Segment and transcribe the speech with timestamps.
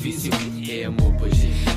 [0.00, 1.34] É é amor, pois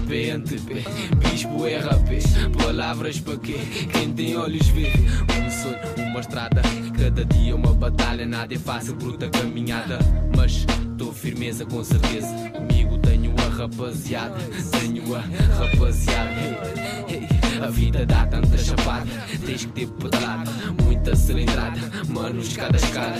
[0.08, 0.84] PNTP,
[1.18, 2.62] bispo RP.
[2.64, 3.58] Palavras para quê?
[3.92, 4.92] Quem tem olhos vê.
[4.92, 6.62] Um sonho, uma estrada.
[6.98, 9.98] Cada dia uma batalha, nada é fácil, bruta caminhada.
[10.38, 10.66] Mas
[11.02, 12.28] Dou firmeza com certeza.
[12.52, 14.38] Comigo tenho a rapaziada.
[14.80, 15.22] Tenho a
[15.58, 16.30] rapaziada.
[17.10, 17.28] Hey, hey.
[17.60, 19.10] A vida dá tanta chapada.
[19.44, 20.52] Tens que ter pedalada.
[20.84, 21.80] Muita cilindrada.
[22.08, 23.18] Mano, escada, escada.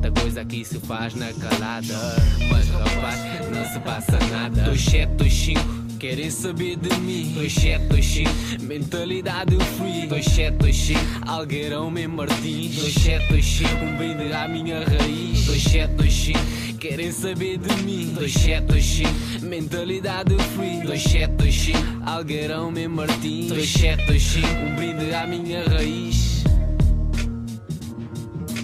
[0.00, 2.16] E tanta coisa que se faz na calada.
[2.50, 3.20] Mas rapaz,
[3.54, 4.62] não se passa nada.
[4.62, 7.32] 2725 Querem saber de mim?
[7.34, 12.76] 2725 Mentalidade free 2725 Algueirão meu Martins.
[12.76, 15.44] 2725 Um brinde à minha raiz.
[15.44, 18.14] 2725 Querem saber de mim?
[18.14, 23.48] 2725 Mentalidade free 2725 Algueirão meu Martins.
[23.48, 26.29] 2725 Um brinde à minha raiz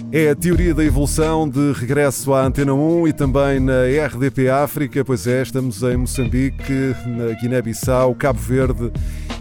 [0.09, 5.03] É a teoria da evolução de regresso à Antena 1 e também na RDP África.
[5.03, 8.89] Pois é, estamos em Moçambique, na Guiné-Bissau, Cabo Verde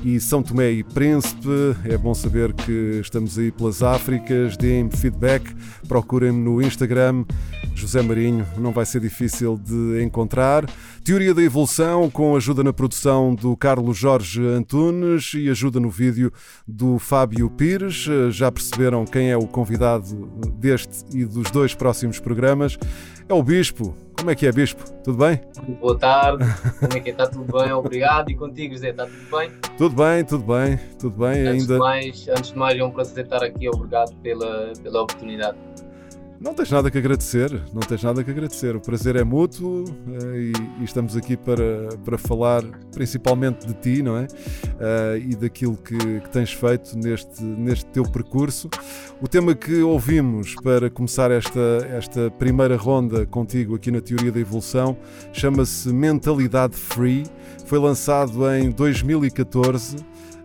[0.05, 1.77] e São Tomé e Príncipe.
[1.85, 4.57] É bom saber que estamos aí pelas Áfricas.
[4.57, 5.55] Deem-me feedback,
[5.87, 7.25] procurem-me no Instagram.
[7.77, 10.65] José Marinho, não vai ser difícil de encontrar.
[11.05, 16.33] Teoria da evolução, com ajuda na produção do Carlos Jorge Antunes e ajuda no vídeo
[16.67, 18.09] do Fábio Pires.
[18.31, 22.79] Já perceberam quem é o convidado deste e dos dois próximos programas?
[23.29, 23.95] É o Bispo.
[24.17, 24.83] Como é que é, Bispo?
[25.05, 25.41] Tudo bem?
[25.79, 26.45] Boa tarde,
[26.81, 27.27] como é que está?
[27.27, 27.71] Tudo bem?
[27.73, 28.31] Obrigado.
[28.31, 29.51] E contigo, José, está tudo bem?
[29.77, 31.47] Tudo bem, tudo bem, tudo bem.
[31.47, 33.69] Antes, Ainda de mais, antes de mais, é um prazer estar aqui.
[33.69, 35.59] Obrigado pela, pela oportunidade.
[36.41, 38.77] Não tens nada que agradecer, não tens nada que agradecer.
[38.77, 44.03] O prazer é mútuo eh, e, e estamos aqui para, para falar principalmente de ti,
[44.03, 44.27] não é?
[44.79, 48.69] Eh, e daquilo que, que tens feito neste, neste teu percurso.
[49.21, 54.41] O tema que ouvimos para começar esta, esta primeira ronda contigo aqui na Teoria da
[54.41, 54.97] Evolução
[55.33, 57.25] chama-se Mentalidade Free.
[57.65, 59.97] Foi lançado em 2014.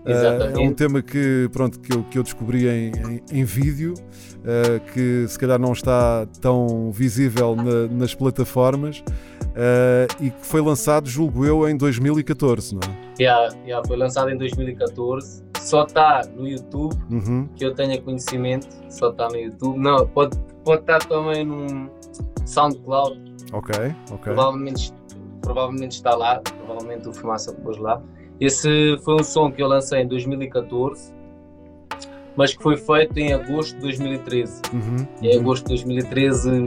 [0.06, 0.73] Eh, é um Exatamente.
[0.75, 3.94] tema que, pronto, que, eu, que eu descobri em, em, em vídeo,
[4.44, 9.03] eh, que se calhar não está tão visível na- nas plataformas
[9.56, 13.23] eh, e que foi lançado, julgo eu, em 2014, não é?
[13.23, 15.44] Já, já foi lançado em 2014.
[15.59, 17.47] Só está no YouTube, Uhum.
[17.56, 18.67] que eu tenha conhecimento.
[18.90, 19.78] Só está no YouTube.
[19.78, 20.35] Não, pode,
[20.66, 21.88] pode estar também num
[22.45, 23.19] SoundCloud.
[23.53, 23.75] Ok,
[24.11, 24.34] ok.
[24.34, 24.91] Provavelmente,
[25.41, 26.40] provavelmente está lá.
[26.40, 28.01] Provavelmente o Fumaça pôs lá.
[28.41, 31.13] Esse foi um som que eu lancei em 2014,
[32.35, 34.62] mas que foi feito em agosto de 2013.
[34.74, 35.07] Uhum.
[35.22, 36.66] Em agosto de 2013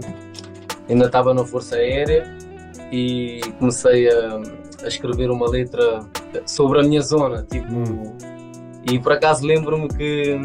[0.89, 2.25] ainda estava na Força Aérea
[2.93, 4.41] e comecei a,
[4.85, 6.01] a escrever uma letra
[6.47, 7.45] sobre a minha zona.
[7.51, 8.35] Tipo, Hum.
[8.91, 10.39] E por acaso lembro-me que,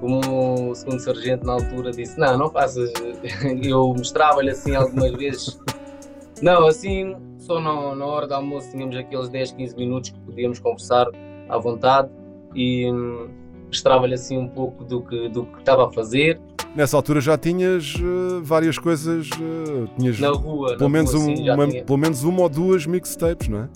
[0.00, 2.92] como o segundo sargento na altura disse: Não, não faças.
[3.62, 5.58] Eu mostrava-lhe assim algumas vezes.
[6.42, 10.58] Não, assim, só na, na hora do almoço tínhamos aqueles 10, 15 minutos que podíamos
[10.58, 11.06] conversar
[11.48, 12.08] à vontade
[12.54, 13.28] e hum,
[13.66, 16.40] mostrava-lhe assim um pouco do que, do que estava a fazer
[16.74, 20.76] Nessa altura já tinhas eh, várias coisas, eh, tinhas na rua.
[20.76, 23.60] pelo, na menos rua, um- sim, uma, tinha, pelo menos uma ou duas mixtapes, não
[23.60, 23.68] é?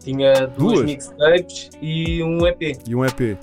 [0.00, 0.84] tinha duas, Duas?
[0.84, 3.38] mixtapes e um EP, E um EP.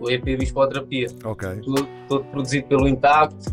[0.00, 3.52] o EP Bispoterapia, Ok, todo, todo produzido pelo Intacto.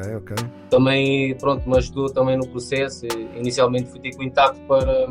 [0.00, 0.36] Ok, ok.
[0.70, 3.06] também pronto me ajudou também no processo.
[3.36, 5.06] Inicialmente fui ter com o Intacto para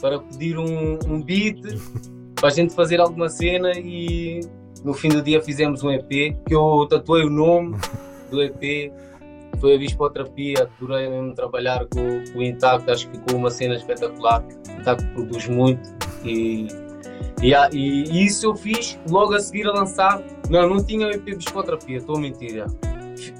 [0.00, 1.60] para pedir um, um beat
[2.36, 4.40] para a gente fazer alguma cena e
[4.82, 7.76] no fim do dia fizemos um EP que eu tatuei o nome
[8.30, 8.90] do EP
[9.60, 13.74] foi a Bispoterapia, adorei mesmo trabalhar com, com o Intacto, acho que ficou uma cena
[13.74, 14.42] espetacular,
[14.74, 15.82] o Intacto produz muito
[16.24, 16.66] e,
[17.42, 21.10] e, há- e isso eu fiz logo a seguir a lançar, não, não tinha o
[21.10, 22.64] EP Bispoterapia, estou a mentir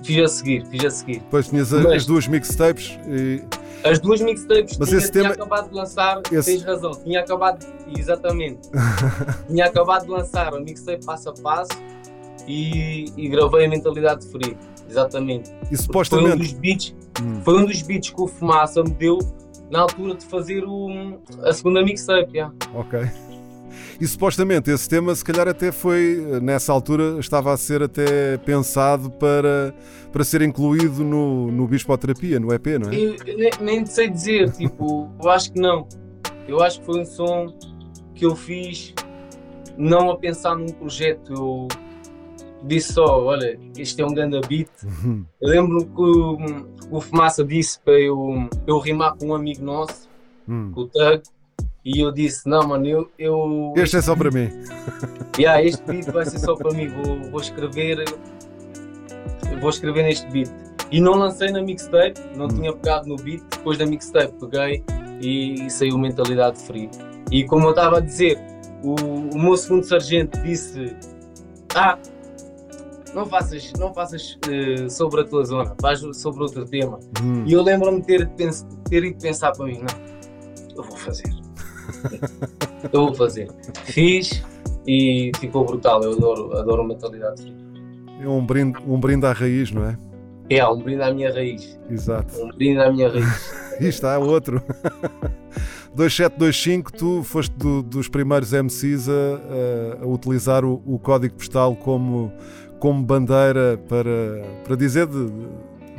[0.05, 1.19] Fiz a seguir, fiz a seguir.
[1.21, 3.43] Depois tinhas Mas- as duas mixtapes e.
[3.83, 7.21] As duas mixtapes Mas tinha, esse tinha tema- acabado de lançar, esse- tens razão, tinha
[7.21, 7.67] acabado,
[7.97, 8.69] exatamente,
[9.49, 11.73] tinha acabado de lançar a mixtape passo a passo
[12.47, 14.57] e, e gravei a mentalidade de frio,
[14.89, 15.51] exatamente.
[15.51, 16.37] E Foi um supostamente.
[16.37, 17.41] dos beats, Hum.
[17.43, 19.19] foi um dos beats que o Fumaça me deu
[19.71, 22.55] na altura de fazer o, a segunda mixtape, yeah.
[22.75, 23.01] Ok.
[24.01, 29.11] E supostamente esse tema, se calhar, até foi, nessa altura, estava a ser até pensado
[29.11, 29.75] para,
[30.13, 32.95] para ser incluído no, no Bispoterapia, no EP, não é?
[32.95, 35.87] Eu, nem, nem sei dizer, tipo, eu acho que não.
[36.49, 37.55] Eu acho que foi um som
[38.15, 38.95] que eu fiz
[39.77, 41.33] não a pensar num projeto.
[41.33, 41.69] Eu
[42.65, 44.69] disse só, olha, este é um grande beat.
[45.41, 46.39] Eu lembro que o,
[46.91, 50.11] o Fumaça disse para eu, eu rimar com um amigo nosso,
[50.49, 50.73] Hum.
[50.75, 51.23] com o Tug,
[51.85, 54.49] e eu disse, não mano, eu, eu Este é só para mim.
[55.39, 58.05] Yeah, este beat vai ser só para mim, vou, vou escrever
[59.61, 60.51] vou escrever neste beat.
[60.91, 62.49] E não lancei na mixtape, não Hum.
[62.49, 64.83] tinha pegado no beat, depois da mixtape peguei
[65.23, 66.91] e saiu Mentalidade Free.
[67.31, 68.39] E como eu estava a dizer,
[68.83, 68.95] o,
[69.35, 70.97] o meu segundo sargento disse
[71.75, 71.97] ah,
[73.15, 76.99] não faças, não faças eh, sobre a tua zona, faz sobre outro tema.
[77.23, 77.45] Hum.
[77.47, 78.29] E eu lembro-me de ter,
[78.89, 81.40] ter ido pensar para mim, não, eu vou fazer.
[82.93, 83.49] Eu vou fazer.
[83.85, 84.43] Fiz
[84.87, 86.03] e ficou brutal.
[86.03, 87.55] Eu adoro, adoro mentalidade free.
[88.23, 89.97] É um brinde, um brinde à raiz, não é?
[90.51, 91.79] É, um brinde à minha raiz.
[91.91, 92.35] Exato.
[92.43, 93.55] Um brinde à minha raiz.
[93.81, 94.63] E está outro.
[95.95, 101.75] 2725, tu foste do- dos primeiros MCs a, a- a utilizar o, o código postal
[101.75, 102.33] como,
[102.79, 105.27] como bandeira para, para dizer de,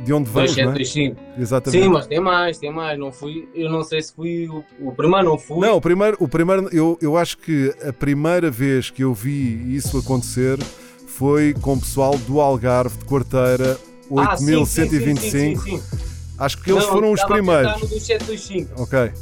[0.04, 0.74] de onde vens, não é?
[0.74, 1.16] 2725.
[1.40, 1.82] Exatamente.
[1.84, 2.98] Sim, mas tem mais, tem mais.
[2.98, 5.60] Não fui, eu não sei se fui o, o primeiro, não fui.
[5.66, 9.74] Não, o primeiro, o primeiro eu, eu acho que a primeira vez que eu vi
[9.76, 10.58] isso acontecer
[11.06, 13.78] foi com o pessoal do Algarve de Quarteira
[14.16, 15.82] Ah, sim, sim, sim, 8125.
[16.38, 17.72] Acho que eles Não, foram os primeiros.
[17.80, 18.82] no 2725.
[18.82, 19.12] Ok.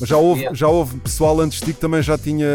[0.00, 0.56] Mas já houve, Yeah.
[0.56, 2.48] já houve pessoal antes de ti que também já tinha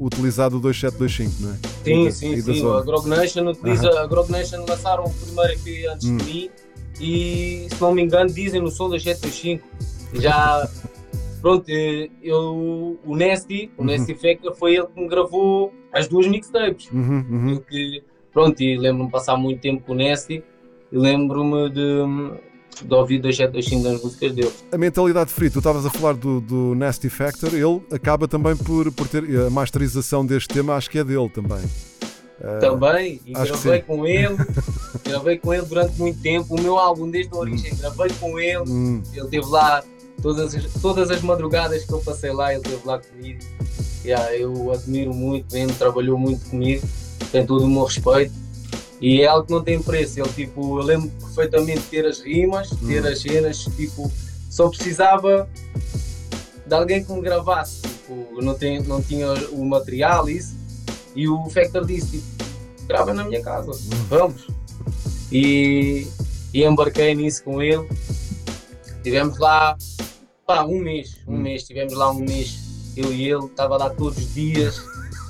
[0.00, 1.56] utilizado o 2725, não é?
[1.84, 2.66] Sim, E sim, e sim.
[2.76, 3.88] A Grog Nation utiliza.
[4.00, 6.16] A Grog Nation lançaram o primeiro EP antes Hum.
[6.16, 6.50] de mim
[7.00, 9.66] e, se não me engano, dizem no som das 725.
[10.14, 10.68] Já.
[11.40, 13.86] Pronto, eh, eu, o Nasty, o Uhum.
[13.88, 16.90] Nasty Factor foi ele que me gravou as duas mixtapes.
[16.90, 17.50] Uhum, uhum.
[17.50, 18.02] Eu que,
[18.32, 20.42] pronto, e lembro-me de passar muito tempo com o Nasty
[20.90, 24.52] e lembro-me de, de ouvir das 725 das músicas dele.
[24.72, 28.90] A mentalidade free, tu estavas a falar do, do Nasty Factor, ele acaba também por,
[28.90, 31.62] por ter a masterização deste tema, acho que é dele também.
[32.42, 34.36] Ah, também e acho que gravei com ele,
[35.08, 36.54] gravei com ele durante muito tempo.
[36.54, 38.64] O meu álbum desde a origem, gravei com ele.
[38.68, 39.82] hum, Ele esteve lá
[40.22, 43.40] todas as, todas as madrugadas que eu passei lá, ele esteve lá comigo.
[44.04, 46.86] Yeah, eu admiro muito mesmo, trabalhou muito comigo,
[47.32, 48.32] tem todo o meu respeito.
[49.00, 50.18] E é algo que não tem preço.
[50.20, 54.10] Ele, tipo, eu lembro perfeitamente de ter as rimas, ter as cenas, tipo,
[54.50, 55.48] só precisava
[56.66, 57.82] de alguém que me gravasse.
[57.82, 60.56] Tipo, não, tem, não tinha o material, isso.
[61.14, 62.44] E o Factor disse, tipo,
[62.86, 63.70] grava na minha casa,
[64.08, 64.46] vamos.
[65.30, 66.06] E,
[66.54, 67.86] e embarquei nisso com ele.
[69.02, 69.76] Tivemos lá
[70.46, 71.38] pá, um mês, um Hum.
[71.38, 72.58] mês, tivemos lá um mês,
[72.96, 74.80] eu e ele, estava lá todos os dias.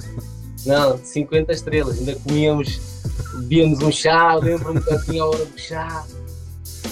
[0.66, 2.80] Não, 50 estrelas, ainda comíamos,
[3.34, 6.04] bebíamos um chá, lembro-me que tinha a hora do chá.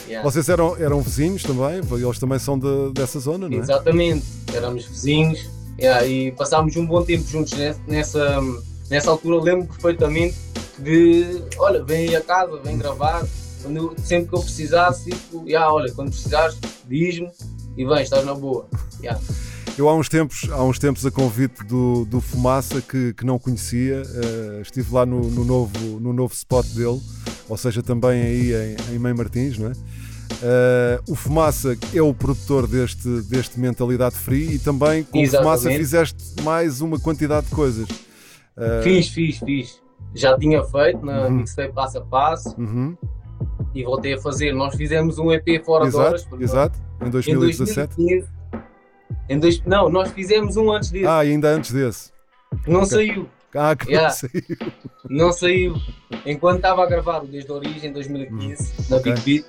[0.09, 0.23] Yeah.
[0.29, 3.61] Vocês eram, eram vizinhos também, eles também são de- dessa zona, não é?
[3.61, 5.41] Exatamente, éramos vizinhos
[5.81, 8.41] yeah, e passámos um bom tempo juntos ne- nessa,
[8.89, 9.43] nessa altura.
[9.43, 10.37] Lembro perfeitamente
[10.79, 13.27] de: olha, vem aí a casa, vem gravar.
[13.63, 16.57] Quando sempre que eu precisasse, tipo, yeah, olha, quando precisares,
[16.87, 17.31] diz-me
[17.77, 18.67] e vem, estás na boa.
[19.01, 19.21] Yeah.
[19.77, 23.39] Eu há uns tempos, há uns tempos a convite do, do Fumaça que, que não
[23.39, 26.99] conhecia, eh, estive lá no, no novo, no novo spot dele,
[27.47, 29.73] ou seja, também aí em, em Mãe Martins, não é?
[30.43, 35.69] Eh, o Fumaça é o produtor deste, deste Mentalidade Free e também com o Fumaça
[35.69, 35.79] Exatamente.
[35.79, 37.89] fizeste mais uma quantidade de coisas.
[38.57, 39.86] Eh, Fiz, fiz, fiz.
[40.15, 41.31] Já tinha feito na Uhum.
[41.31, 42.97] mixtape passo a passo uhum,
[43.75, 44.53] e voltei a fazer.
[44.53, 46.27] Nós fizemos um EP fora de horas.
[46.41, 47.97] exato, em Em 2017.
[47.97, 48.37] 2015.
[49.29, 51.07] Em dois, não, nós fizemos um antes desse.
[51.07, 52.13] Ah, ainda antes desse.
[52.67, 52.87] não ok.
[52.89, 53.29] saiu.
[53.55, 54.09] Ah, que Yeah.
[54.09, 54.73] não saiu.
[55.09, 55.75] Não saiu.
[56.25, 59.13] Enquanto estava a gravar o Desde a Origem, em 2015, na Hum, ok.
[59.15, 59.47] Big Beat,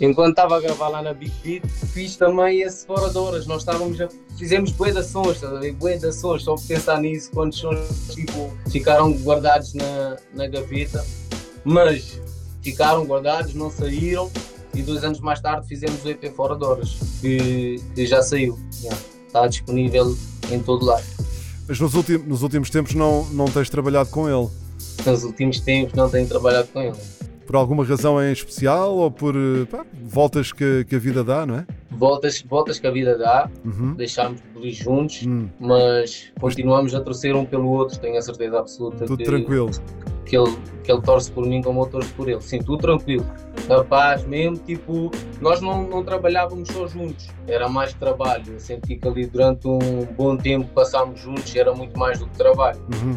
[0.00, 3.46] enquanto estava a gravar lá na Big Beat, fiz também esse Fora de Horas.
[3.46, 4.08] Nós estávamos a...
[4.36, 5.72] fizemos bué de ações, estás a ver?
[5.72, 11.04] Bué de ações, só pensar nisso, quantos sons tipo, ficaram guardados na, na gaveta,
[11.64, 12.20] mas
[12.62, 14.30] ficaram guardados, não saíram.
[14.74, 18.58] E dois anos mais tarde fizemos o EP Fora de Horas, que, que já saiu.
[18.82, 18.90] Já.
[19.26, 20.16] Está disponível
[20.50, 21.04] em todo lado.
[21.68, 24.48] Mas nos últimos, nos últimos tempos não, não tens trabalhado com ele.
[25.04, 26.96] Nos últimos tempos não tenho trabalhado com ele.
[27.46, 31.46] Por alguma razão em especial ou por eh, pá, voltas que, que a vida dá,
[31.46, 31.66] não é?
[31.90, 33.94] Voltas, voltas que a vida dá, Uhum.
[33.94, 39.04] deixámos de juntos, Hum, mas continuamos a torcer um pelo outro, tenho a certeza absoluta
[39.06, 39.70] tudo que, tranquilo.
[40.26, 42.40] que, ele, que ele torce por mim como eu torço por ele.
[42.40, 43.24] Sim, tudo tranquilo.
[43.68, 45.10] Na paz mesmo, tipo,
[45.40, 48.44] nós não, não trabalhávamos só juntos, era mais trabalho.
[48.54, 49.78] Eu senti que ali durante um
[50.16, 52.80] bom tempo passámos juntos, era muito mais do que trabalho.
[52.92, 53.16] Uhum.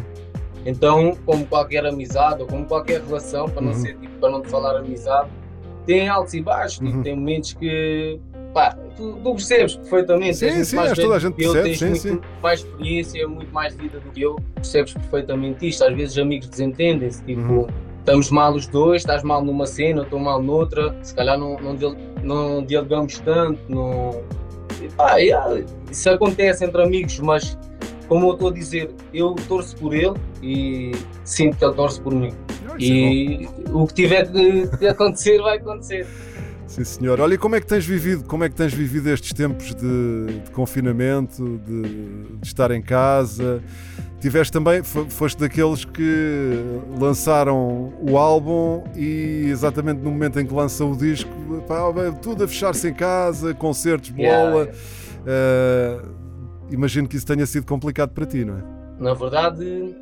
[0.66, 3.74] Então, como qualquer amizade ou como qualquer relação, para não Uhum.
[3.78, 5.28] ser tipo, para não te falar amizade,
[5.86, 7.02] tem altos e baixos, tipo, Uhum.
[7.02, 8.20] tem momentos que
[8.52, 10.36] pá, tu, tu percebes perfeitamente.
[10.36, 12.40] Sim, sim, mais acho toda a gente eu, percebe, tens sim, muito sim.
[12.42, 15.84] mais experiência, muito mais vida do que eu, percebes perfeitamente isto.
[15.84, 17.66] Às vezes amigos desentendem-se, tipo, Uhum.
[18.00, 21.56] estamos mal os dois, estás mal numa cena, eu estou mal noutra, se calhar não,
[21.60, 24.20] não, não dialogamos tanto, não.
[24.82, 27.56] E, pá, yeah, isso acontece entre amigos, mas
[28.10, 30.90] como eu estou a dizer, eu torço por ele e
[31.24, 32.32] sinto que ele torce por mim.
[32.76, 32.96] Isso é.
[32.96, 36.04] E o que tiver de, acontecer, vai acontecer.
[36.66, 37.20] Sim, senhor.
[37.20, 40.40] Olha, e como é que tens vivido, como é que tens vivido estes tempos de,
[40.44, 43.62] de confinamento, de, de estar em casa?
[44.20, 46.52] Tiveste também, fo- foste daqueles que
[47.00, 51.30] lançaram o álbum e exatamente no momento em que lança o disco,
[51.66, 51.78] pá,
[52.20, 54.26] tudo a fechar-se em casa, concertos, bola.
[54.26, 54.72] Yeah,
[55.26, 56.00] Eh,
[56.70, 58.62] imagino que isso tenha sido complicado para ti, não é?
[58.98, 59.94] Na verdade,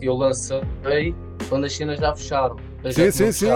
[0.00, 1.14] eu lancei
[1.48, 2.56] quando as cenas já fecharam.
[2.92, 3.46] Sim, sim, sim.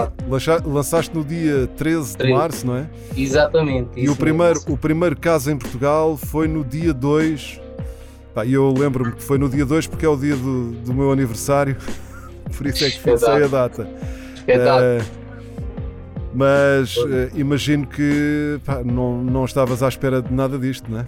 [0.65, 2.33] Lançaste no dia 13 de 13.
[2.33, 2.89] março, não é?
[3.17, 3.99] Exatamente.
[3.99, 4.73] E o primeiro, mesmo.
[4.73, 7.61] o primeiro caso em Portugal foi no dia 2.
[8.33, 10.93] Pá, E eu lembro-me que foi no dia 2 porque é o dia do, do
[10.93, 11.75] meu aniversário.
[12.55, 13.89] Por isso é que fixei a data.
[14.35, 14.83] Espetáculo.
[14.83, 15.01] Eh,
[16.33, 21.05] mas eh, imagino que pá, não, não estavas à espera de nada disto, não é?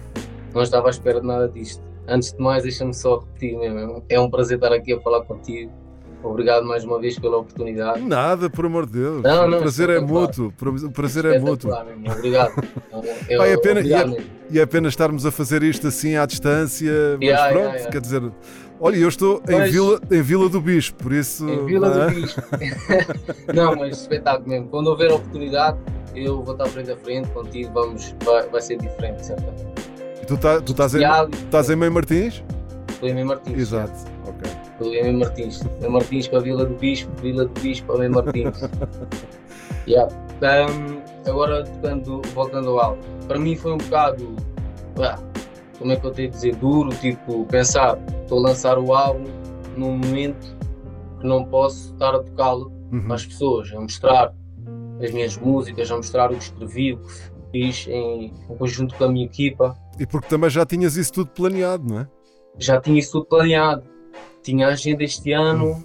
[0.58, 1.80] Não estava à espera de nada disto.
[2.08, 4.02] Antes de mais, deixa-me só repetir mesmo.
[4.08, 5.70] É um prazer estar aqui a falar contigo.
[6.20, 8.00] Obrigado mais uma vez pela oportunidade.
[8.00, 9.22] Nada, por amor de Deus.
[9.22, 10.52] Não, não, o prazer é mútuo.
[10.84, 11.70] O prazer é mútuo.
[11.84, 12.10] Mesmo.
[12.10, 12.52] Obrigado.
[13.30, 14.26] Eu, Pá, é pena- obrigado e mesmo.
[14.50, 16.90] E é apenas estarmos a fazer isto assim à distância.
[17.18, 17.92] Mas Yeah, pronto, yeah, yeah.
[17.92, 18.32] quer dizer.
[18.80, 21.48] Olha, eu estou em Mas- Vila, em Vila do Bispo, por isso.
[21.48, 22.10] Em Vila não é?
[22.10, 22.42] do Bispo.
[23.54, 24.68] não, mas espetáculo mesmo.
[24.70, 25.78] Quando houver oportunidade,
[26.16, 27.70] eu vou estar frente a frente contigo.
[27.72, 29.77] Vamos, vai, vai ser diferente, certamente.
[30.28, 32.44] Tu, tá- tu estás, em, Tiago, estás em Meio Martins?
[32.90, 33.58] estou em Mem Martins.
[33.58, 33.92] Exato.
[34.26, 34.50] Ok.
[34.72, 35.62] Estou em Mem Martins.
[35.80, 38.60] Mem Martins para Vila do Bispo, Vila do Bispo para Mem Martins.
[39.88, 40.12] yeah.
[40.42, 43.02] Um, agora, tocando, voltando ao álbum.
[43.26, 44.36] Para mim foi um bocado.
[45.02, 45.18] ah,
[45.78, 46.54] como é que eu tenho de dizer?
[46.56, 49.24] Duro, tipo, pensar, estou a lançar o álbum
[49.76, 50.56] num momento
[51.20, 53.12] que não posso estar a tocá-lo Uhum.
[53.12, 54.32] às pessoas, a mostrar
[55.02, 57.12] as minhas músicas, a mostrar o que escrevi, o que
[57.52, 59.76] fiz em, em conjunto com a minha equipa.
[59.98, 62.08] E porque também já tinhas isso tudo planeado, não é?
[62.58, 63.84] Já tinha isso tudo planeado.
[64.42, 65.84] Tinha a agenda este ano,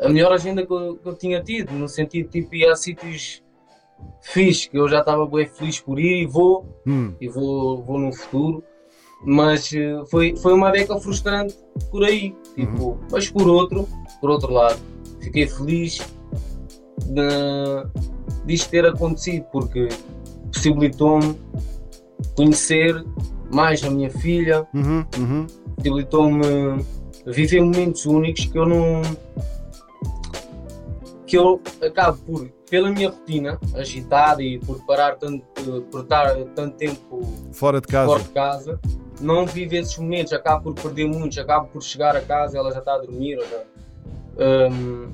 [0.00, 3.42] a melhor agenda que eu, que eu tinha tido, no sentido tipo ir a sítios
[4.22, 7.14] fixes, que eu já estava bem feliz por ir e vou, Hum.
[7.20, 8.62] e vou, vou no futuro.
[9.22, 11.54] Mas eh, foi, foi uma beca frustrante
[11.90, 12.34] por aí.
[12.54, 13.86] Tipo, Mas por outro,
[14.18, 14.80] por outro lado,
[15.20, 15.98] fiquei feliz
[17.04, 19.88] de, disto ter acontecido, porque
[20.50, 21.38] possibilitou-me
[22.34, 23.04] conhecer
[23.50, 25.46] mais a minha filha, Uhum, uhum.
[25.76, 26.84] possibilitou-me
[27.26, 29.02] viver momentos únicos que eu não.
[31.26, 35.44] que eu acabo por, pela minha rotina agitada e por parar tanto,
[35.90, 38.06] por estar tanto tempo Fora de casa.
[38.10, 38.80] fora de casa,
[39.20, 42.78] não vivo esses momentos, acabo por perder muitos, acabo por chegar a casa, ela já
[42.80, 43.62] está a dormir, ou já.
[44.72, 45.12] hum,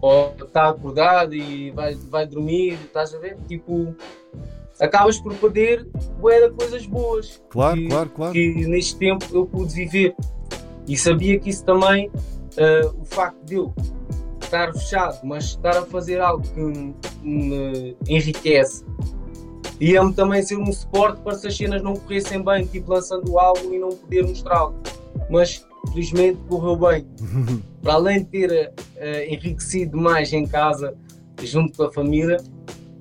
[0.00, 3.36] ou está acordada e vai, vai dormir, estás a ver?
[3.46, 3.94] Tipo,
[4.80, 5.86] acabas por perder
[6.20, 8.32] bué de coisas boas Claro, que- claro, claro.
[8.32, 10.14] que neste tempo eu pude viver.
[10.86, 12.10] E sabia que isso também,
[12.58, 13.74] ah, o facto de eu
[14.42, 16.60] estar fechado, mas estar a fazer algo que
[17.22, 18.84] me, enriquece,
[19.80, 23.38] ia-me também ser um suporte para se as cenas não corressem bem, tipo lançando o
[23.38, 24.74] álbum e não poder mostrá-lo.
[25.30, 27.06] Mas felizmente correu bem.
[27.82, 30.94] Para além de ter ah, enriquecido mais em casa,
[31.42, 32.38] junto com a família,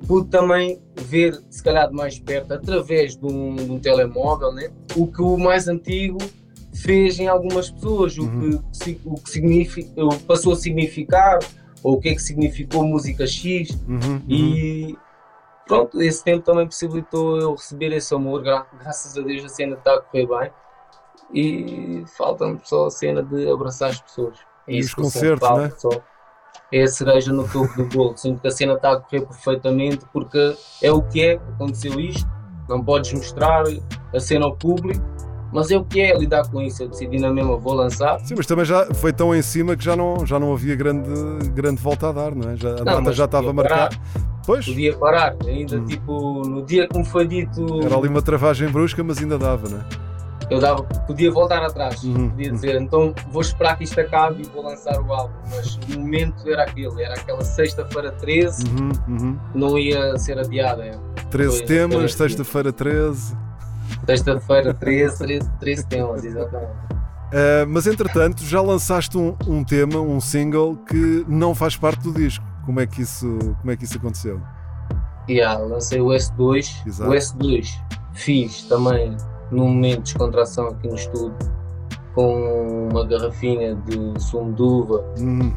[0.06, 4.70] pude também ver, se calhar de mais perto, através de um, de um telemóvel, né?
[4.96, 6.18] o que o mais antigo
[6.74, 8.50] fez em algumas pessoas, Uhum.
[8.60, 11.40] o, que, o que significa, o que passou a significar,
[11.84, 14.22] ou o que é que significou música X, Uhum, uhum.
[14.30, 14.98] e
[15.68, 19.76] pronto, esse tempo também possibilitou eu receber esse amor, gra- graças a Deus a cena
[19.76, 20.52] está a correr bem,
[21.34, 24.38] e falta-me só a cena de abraçar as pessoas.
[24.68, 25.72] É E isso os concertos, né?
[25.78, 25.90] só.
[26.72, 28.18] É a cereja no topo do bolo.
[28.18, 32.28] Sinto que a cena está a correr perfeitamente porque é o que é, aconteceu isto,
[32.68, 33.64] não podes mostrar
[34.14, 35.02] a cena ao público,
[35.54, 38.20] Mas eu que é lidar com isso, eu decidi na mesma, vou lançar.
[38.20, 41.10] Sim, mas também já foi tão em cima que já não, já não havia grande,
[41.52, 42.58] grande volta a dar, não é?
[42.58, 43.96] Já, a Não, data já estava marcada.
[44.46, 45.86] Pois, Podia parar, ainda Hum.
[45.86, 49.70] tipo, no dia que me foi dito, era ali uma travagem brusca, mas ainda dava,
[49.70, 49.86] não é?
[50.50, 52.56] Eu dava, podia voltar atrás, Uhum, podia uhum.
[52.56, 55.34] dizer, então vou esperar que isto acabe e vou lançar o álbum.
[55.50, 59.40] Mas o momento era aquele, era aquela sexta-feira 13, Uhum, uhum.
[59.54, 60.86] não ia ser adiada.
[60.86, 60.98] é.
[61.30, 63.36] 13 Foi, temas, sexta-feira 13.
[64.06, 66.72] Sexta-feira 13, 13, 13 temas, exatamente.
[67.34, 72.14] Ah, mas entretanto, já lançaste um, um tema, um single que não faz parte do
[72.14, 72.46] disco.
[72.66, 74.42] Como é que isso, como é que isso aconteceu?
[75.30, 76.86] Yeah, lancei o S2.
[76.88, 77.12] Exato.
[77.12, 77.68] O S2
[78.14, 79.16] fiz também
[79.52, 81.36] num momento de descontração aqui no estúdio
[82.14, 85.52] com uma garrafinha de sumo de uva Hum,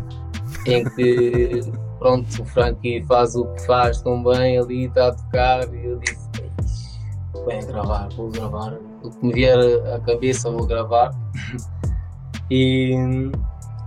[0.67, 1.61] em que
[1.99, 5.99] pronto, o Frankie faz o que faz tão bem ali, está a tocar e eu
[5.99, 6.29] disse,
[7.47, 9.59] bem gravar, vou gravar, o que me vier
[9.95, 11.11] à cabeça vou gravar
[12.51, 12.95] e,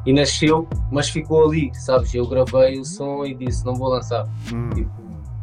[0.06, 2.14] e nasceu, mas ficou ali, sabes?
[2.16, 4.28] Eu gravei o som e disse não vou lançar.
[4.52, 4.92] hum, Tipo,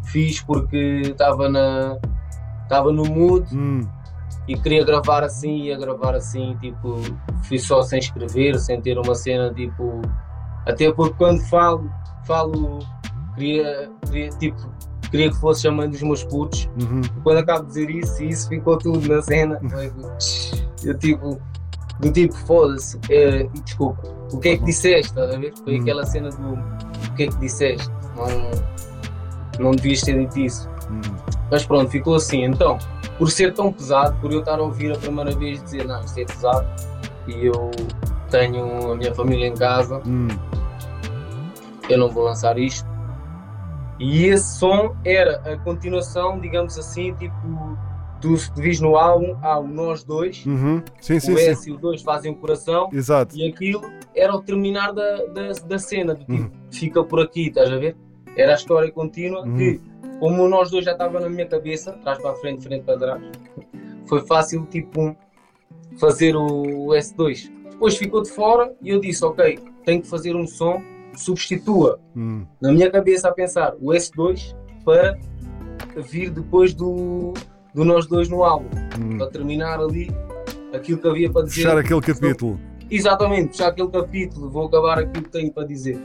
[0.04, 1.96] fiz porque estava na
[2.64, 3.80] estava no mood hum.
[4.48, 6.96] E queria gravar assim, ia gravar assim, tipo,
[7.44, 10.00] fui só sem escrever, sem ter uma cena, tipo,
[10.66, 11.90] até porque quando falo,
[12.26, 12.80] falo,
[13.34, 14.60] queria, queria tipo,
[15.10, 17.00] queria que fosse chamando os meus putos, Uhum.
[17.22, 19.60] quando acabo de dizer isso, isso ficou tudo na cena,
[20.84, 21.40] eu tipo,
[22.00, 25.52] do tipo, foda-se, e desculpa, o que é que disseste, estás a ver?
[25.62, 25.82] Foi Hum.
[25.82, 30.68] aquela cena do, o que é que disseste, não, não devias ter dito isso.
[30.90, 31.00] hum.
[31.50, 32.44] Mas pronto, ficou assim.
[32.44, 32.78] Então,
[33.20, 36.18] por ser tão pesado, por eu estar a ouvir a primeira vez dizer não, isto
[36.18, 36.66] é pesado,
[37.28, 37.70] e eu
[38.30, 40.26] tenho a minha família em casa, Hum.
[41.88, 42.88] eu não vou lançar isto.
[43.98, 47.34] E esse som era a continuação, digamos assim, tipo,
[48.22, 50.82] do que vis no álbum, há o Nós Dois, Uhum.
[51.02, 51.44] Sim, sim, o sim.
[51.44, 53.36] S e o 2 fazem o coração, Exato.
[53.36, 53.82] e aquilo
[54.14, 56.50] era o terminar da, da, da cena, do tipo, Uhum.
[56.70, 57.94] fica por aqui, estás a ver?
[58.34, 59.56] Era a história contínua Uhum.
[59.58, 59.80] que,
[60.18, 63.22] como nós dois já estava na minha cabeça, trás para a frente, frente para trás,
[64.06, 65.16] foi fácil, tipo,
[65.98, 67.50] fazer o S2.
[67.70, 70.82] Depois ficou de fora e eu disse, ok, tenho que fazer um som,
[71.16, 72.46] substitua, Hum.
[72.60, 75.18] na minha cabeça a pensar, o S2 para
[75.96, 77.32] vir depois do,
[77.74, 78.68] do nós dois no álbum,
[79.00, 79.18] Hum.
[79.18, 80.10] para terminar ali
[80.74, 81.62] aquilo que havia para dizer.
[81.62, 82.60] Fechar aquele capítulo.
[82.90, 85.98] Exatamente, fechar aquele capítulo, vou acabar aquilo que tenho para dizer.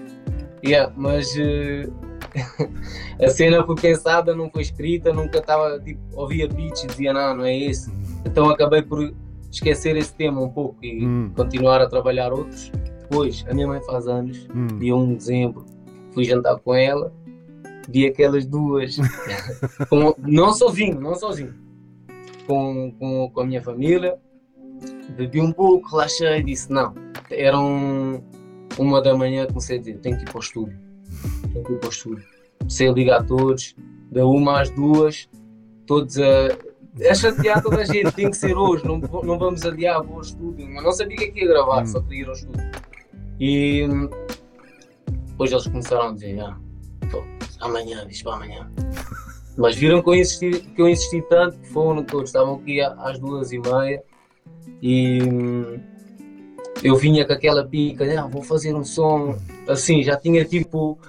[0.63, 1.87] Yeah, mas eh,
[3.23, 7.37] a cena foi pensada, não foi escrita, nunca estava, tipo, ouvia beats e dizia, não,
[7.37, 7.91] não é esse.
[8.25, 9.13] Então acabei por
[9.51, 11.31] esquecer esse tema um pouco e Hum.
[11.35, 12.71] continuar a trabalhar outros.
[13.01, 14.67] Depois, a minha mãe faz anos, Hum.
[14.79, 15.65] dia 1 de dezembro,
[16.13, 17.13] fui jantar com ela,
[17.87, 18.97] vi aquelas duas,
[19.89, 21.53] com- não sozinho, não sozinho,
[22.47, 24.17] com, com, com a minha família,
[25.15, 26.93] bebi um pouco, relaxei, disse não.
[27.29, 28.23] Eram
[28.77, 30.77] uma da manhã, comecei a dizer, tenho que ir para o estúdio,
[31.55, 32.25] tenho que ir para o estúdio.
[32.59, 33.75] Comecei a ligar a todos,
[34.11, 35.29] da uma às duas,
[35.85, 36.47] todos a,
[37.09, 40.21] a chatear toda a gente, tem que ser hoje, não, não vamos adiar, vou ao
[40.21, 40.67] estúdio.
[40.69, 41.87] Mas não sabia que é ia gravar, Hum.
[41.87, 42.71] só queria ir ao estúdio.
[43.39, 43.87] E
[45.27, 46.57] depois eles começaram a dizer, ah,
[47.11, 47.23] pô,
[47.59, 48.69] amanhã, diz para amanhã.
[49.57, 53.19] Mas viram que eu insisti, que eu insisti tanto que foram todos, estavam aqui às
[53.19, 54.03] duas e meia
[54.81, 55.79] e hum,
[56.83, 59.37] eu vinha com aquela pica, ah, vou fazer um som
[59.67, 60.99] assim, já tinha tipo,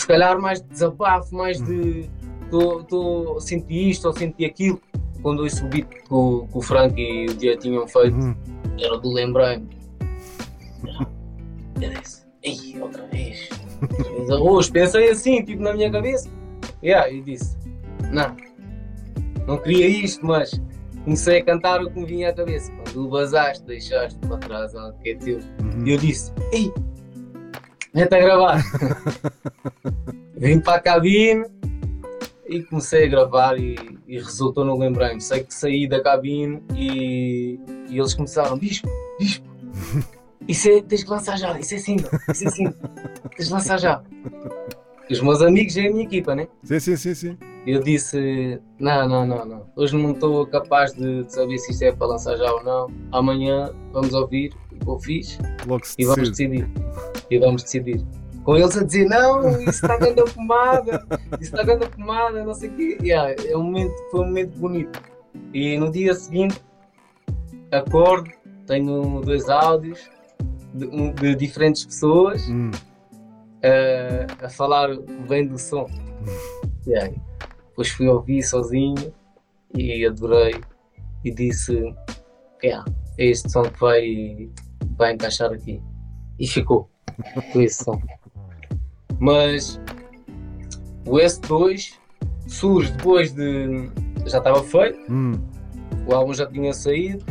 [0.00, 2.08] se calhar mais de desabafo, mais de
[2.44, 4.80] estou a sentir isto ou senti aquilo.
[5.22, 8.34] Quando eu o beat que o, que o Frank e o Dia tinham feito, Uhum.
[8.78, 9.68] era do lembrei-me.
[11.80, 13.48] Eu disse, ei, outra vez.
[14.30, 14.70] Arroz.
[14.70, 16.28] Pensei assim, tipo na minha cabeça.
[16.82, 17.56] Yeah, e disse,
[18.10, 18.34] não,
[19.46, 20.60] não queria isto, mas
[21.04, 22.72] comecei a cantar o que me vinha à cabeça.
[22.72, 25.38] Quando o basaste, deixaste para trás algo que é teu.
[25.60, 25.86] Uhum.
[25.86, 26.72] E eu disse, ei,
[27.94, 28.62] mete a gravar.
[30.36, 31.44] Vim para a cabine
[32.46, 33.76] e comecei a gravar e,
[34.08, 35.20] e resultou no lembrei-me.
[35.20, 39.48] Sei que saí da cabine e, e eles começaram, bispo, bispo,
[40.48, 42.74] isso é, tens que lançar já, isso é single, isso é single,
[43.36, 44.02] tens de lançar já.
[45.10, 46.48] Os meus amigos é a minha equipa, né?
[46.62, 47.38] Sim, sim, sim, sim.
[47.66, 49.66] Eu disse, não, não, não, não.
[49.76, 52.86] Hoje não estou capaz de saber se isto é para lançar já ou não.
[53.12, 54.54] Amanhã vamos ouvir
[54.86, 56.68] eu fiz Logo e vamos decidir.
[57.30, 58.04] E vamos decidir.
[58.44, 61.06] Com eles a dizer, não, isso está dando a pomada,
[61.40, 62.98] isso está dando a pomada, não sei o quê.
[63.02, 65.02] Yeah, é um momento, foi um momento bonito.
[65.52, 66.60] E no dia seguinte,
[67.70, 68.30] acordo,
[68.66, 70.08] tenho dois áudios
[70.74, 72.70] de, de diferentes pessoas Hum.
[73.62, 74.96] a, a falar
[75.28, 75.86] bem do som.
[76.86, 77.14] E aí,
[77.68, 79.12] depois fui ouvir sozinho
[79.76, 80.54] e adorei.
[81.24, 81.94] E disse:
[82.64, 82.84] yeah,
[83.18, 84.48] é este som que vai,
[85.00, 85.82] vai encaixar aqui.
[86.38, 86.88] E ficou
[87.52, 88.00] com esse som.
[89.18, 89.80] Mas
[91.06, 91.94] o S2
[92.46, 93.90] surge depois de.
[94.26, 95.32] Já estava feito, Hum,
[96.06, 97.24] o álbum já tinha saído.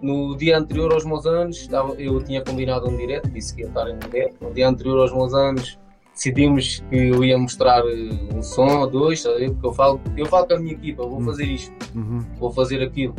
[0.00, 3.88] No dia anterior aos meus anos, eu tinha combinado um direto, disse que ia estar
[3.90, 4.36] em direto.
[4.44, 5.76] No dia anterior aos meus anos,
[6.14, 9.50] decidimos que eu ia mostrar eh, um som ou dois, sabe?
[9.50, 11.24] porque eu falo, eu falo com a minha equipa, vou Hum.
[11.24, 13.14] fazer isto, uhum, vou fazer aquilo.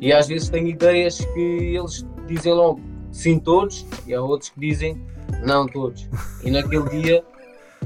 [0.00, 2.80] E às vezes tenho ideias que eles dizem logo
[3.12, 5.00] sim todos, e há outros que dizem
[5.44, 6.08] não todos.
[6.44, 7.24] E naquele dia,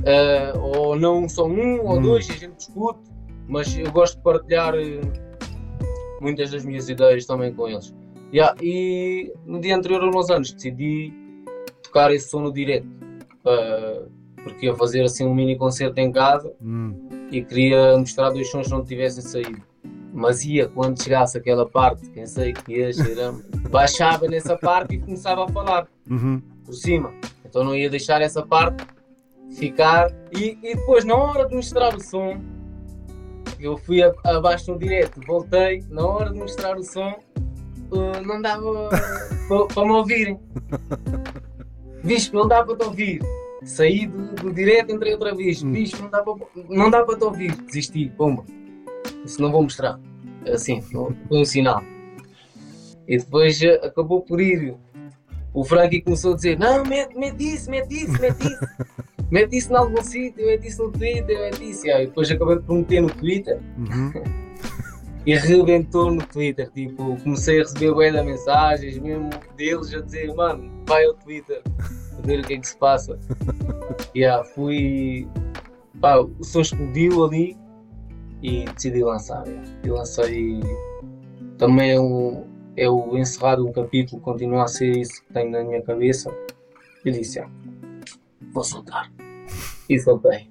[0.05, 2.03] eh, ou não só um ou Hum.
[2.03, 3.00] dois, a gente discute,
[3.48, 5.00] mas eu gosto de partilhar eh,
[6.20, 7.94] muitas das minhas ideias também com eles.
[8.33, 11.12] Yeah, e no dia anterior aos meus anos decidi
[11.83, 12.87] tocar esse som no direto,
[13.44, 14.03] eh,
[14.42, 16.94] porque ia fazer assim um mini concerto em casa hum.
[17.31, 19.62] e queria mostrar dois sons que não tivessem saído.
[20.12, 23.33] Mas ia, quando chegasse aquela parte, pensei que ia cheirar,
[23.70, 26.42] baixava nessa parte e começava a falar Uhum.
[26.64, 27.12] por cima.
[27.44, 28.85] Então não ia deixar essa parte
[29.57, 30.11] ficar.
[30.33, 32.40] E, e depois, na hora de mostrar o som,
[33.59, 37.14] eu fui a- abaixo no direto, voltei, na hora de mostrar o som,
[37.92, 38.88] eh, não dava
[39.75, 40.40] para me ouvirem.
[42.03, 43.20] Bicho, não dá para te ouvir.
[43.62, 45.62] Saí do, do direto, entrei outra vez.
[45.62, 45.73] Hum.
[45.73, 46.35] Bicho, não dá para
[46.68, 47.55] não dá para te ouvir.
[47.66, 48.44] Desisti, bomba.
[49.24, 49.98] Isso não vou mostrar.
[50.52, 51.83] Assim, não- foi um sinal.
[53.06, 54.74] E depois eh, acabou por ir.
[55.52, 58.66] O Frankie começou a dizer: Não, mete, mete isso, mete isso, mete isso.
[59.30, 61.87] mete isso em algum sítio, mete isso no Twitter, mete isso.
[61.87, 64.12] E depois acabei por meter no Twitter Uhum.
[65.26, 66.70] e rebentou no Twitter.
[66.70, 71.62] Tipo, comecei a receber bué de mensagens mesmo deles a dizer: Mano, vai ao Twitter
[72.16, 73.18] a ver o que é que se passa.
[74.14, 75.26] e yeah, fui.
[76.00, 77.59] Pá, o som explodiu ali
[78.42, 79.44] e decidi lançar.
[79.85, 80.61] E lancei.
[81.59, 82.44] Também é o,
[82.76, 86.31] é o encerrado um capítulo, continua a ser isso que tenho na minha cabeça.
[87.05, 87.48] E disse: ah,
[88.53, 89.11] Vou soltar.
[89.88, 90.48] E soltei.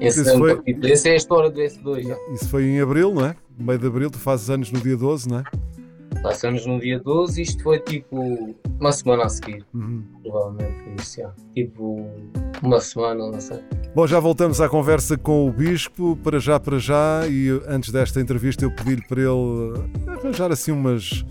[0.00, 0.92] Esse Isso é um foi- capítulo.
[0.92, 2.02] Essa é a história do S2.
[2.02, 2.16] já.
[2.32, 3.36] Isso foi em abril, não é?
[3.58, 5.44] Meio de abril, tu fazes anos no dia 12, não é?
[6.24, 9.62] Passamos no dia 12 isto foi tipo uma semana a seguir.
[9.74, 10.02] Uhum.
[10.22, 11.30] Provavelmente foi isso, já.
[11.52, 12.10] Tipo
[12.62, 13.60] uma semana, não sei.
[13.94, 18.22] Bom, já voltamos à conversa com o Bispo, para já, para já, e antes desta
[18.22, 19.74] entrevista eu pedi-lhe para ele
[20.08, 21.26] arranjar assim umas.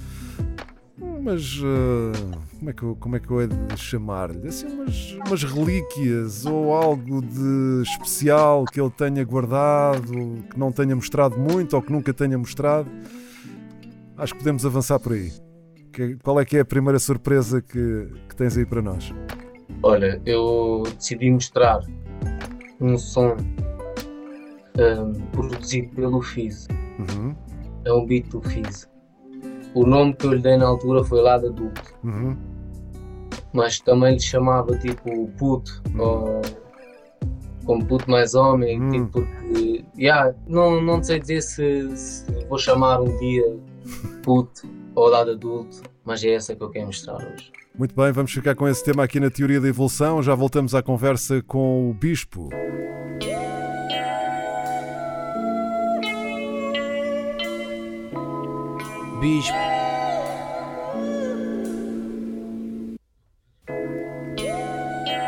[1.01, 1.41] umas.
[1.41, 4.47] eh, como, é que eu, como é que eu hei de chamar-lhe?
[4.47, 10.95] Assim, umas, umas relíquias ou algo de especial que ele tenha guardado, que não tenha
[10.95, 12.87] mostrado muito ou que nunca tenha mostrado.
[14.17, 15.31] Acho que podemos avançar por aí.
[15.91, 19.13] Que- qual é que é a primeira surpresa que, que tens aí para nós?
[19.81, 21.81] Olha, eu decidi mostrar
[22.79, 23.35] um som
[24.77, 26.67] hum, produzido pelo Fizz.
[26.99, 27.35] Uhum,
[27.85, 28.87] É um beat do Fizz.
[29.73, 32.37] O nome que eu lhe dei na altura foi Lada Adulto, uhum,
[33.53, 36.41] mas também lhe chamava tipo puto, ou
[37.65, 38.89] como puto mais homem, Hum.
[38.91, 43.43] tipo porque yeah, não, não sei dizer se, se vou chamar um dia
[44.23, 47.51] puto ou Lada Adulto, mas é essa que eu quero mostrar hoje.
[47.77, 50.21] Muito bem, vamos ficar com esse tema aqui na Teoria da Evolução.
[50.21, 52.49] Já voltamos à conversa com o Bispo.
[59.19, 59.53] Bispo.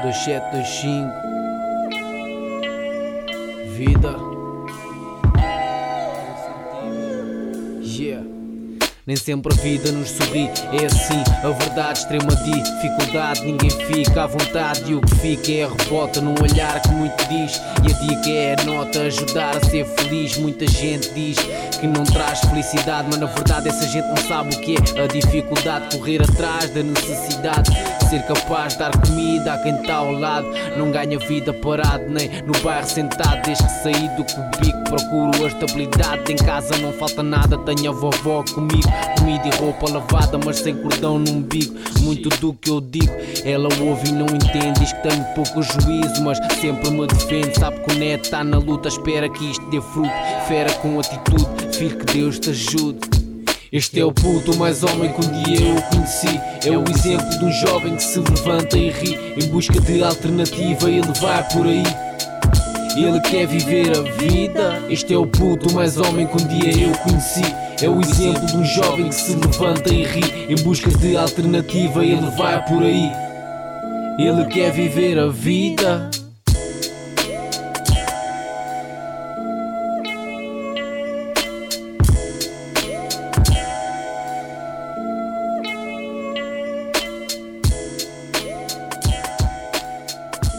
[0.03, 1.25] Dois sete, dois cinco.
[3.75, 4.34] Vida.
[9.07, 10.49] Nem sempre a vida nos sorri,
[10.81, 13.41] é assim, a verdade extrema dificuldade.
[13.41, 17.23] Ninguém fica à vontade e o que fica é a revolta num olhar que muito
[17.29, 17.61] diz.
[17.83, 20.35] E a dica é a nota, ajudar a ser feliz.
[20.37, 21.37] Muita gente diz
[21.79, 25.05] que não traz felicidade, mas na verdade essa gente não sabe o que é a
[25.05, 25.95] dificuldade.
[25.95, 27.69] Correr atrás da necessidade,
[28.09, 30.47] ser capaz de dar comida a quem está ao lado.
[30.77, 33.43] Não ganha vida parado, nem no bairro sentado.
[33.45, 36.31] Desde que saí do cubico, procuro a estabilidade.
[36.31, 38.94] Em casa não falta nada, tenho a vovó comigo.
[39.17, 41.75] Comida e roupa lavada, mas sem cordão no umbigo.
[42.01, 44.79] Muito do que eu digo, ela ouve e não entende.
[44.79, 47.57] Diz que tenho pouco juízo, mas sempre me defende.
[47.57, 50.11] Sabe que o neto está na luta, espera que isto dê fruto.
[50.47, 53.25] Fera com atitude, filho, que Deus te ajude.
[53.71, 56.39] Este é o puto mais homem que um dia eu conheci.
[56.65, 59.17] É o exemplo de um jovem que se levanta e ri.
[59.35, 61.83] Em busca de alternativa, ele vai por aí.
[62.95, 64.85] Ele quer viver a vida.
[64.89, 67.43] Este é o puto mais homem que um dia eu conheci.
[67.81, 72.05] É o exemplo de um jovem que se levanta e ri em busca de alternativa.
[72.05, 73.11] Ele vai por aí,
[74.17, 76.09] ele quer viver a vida.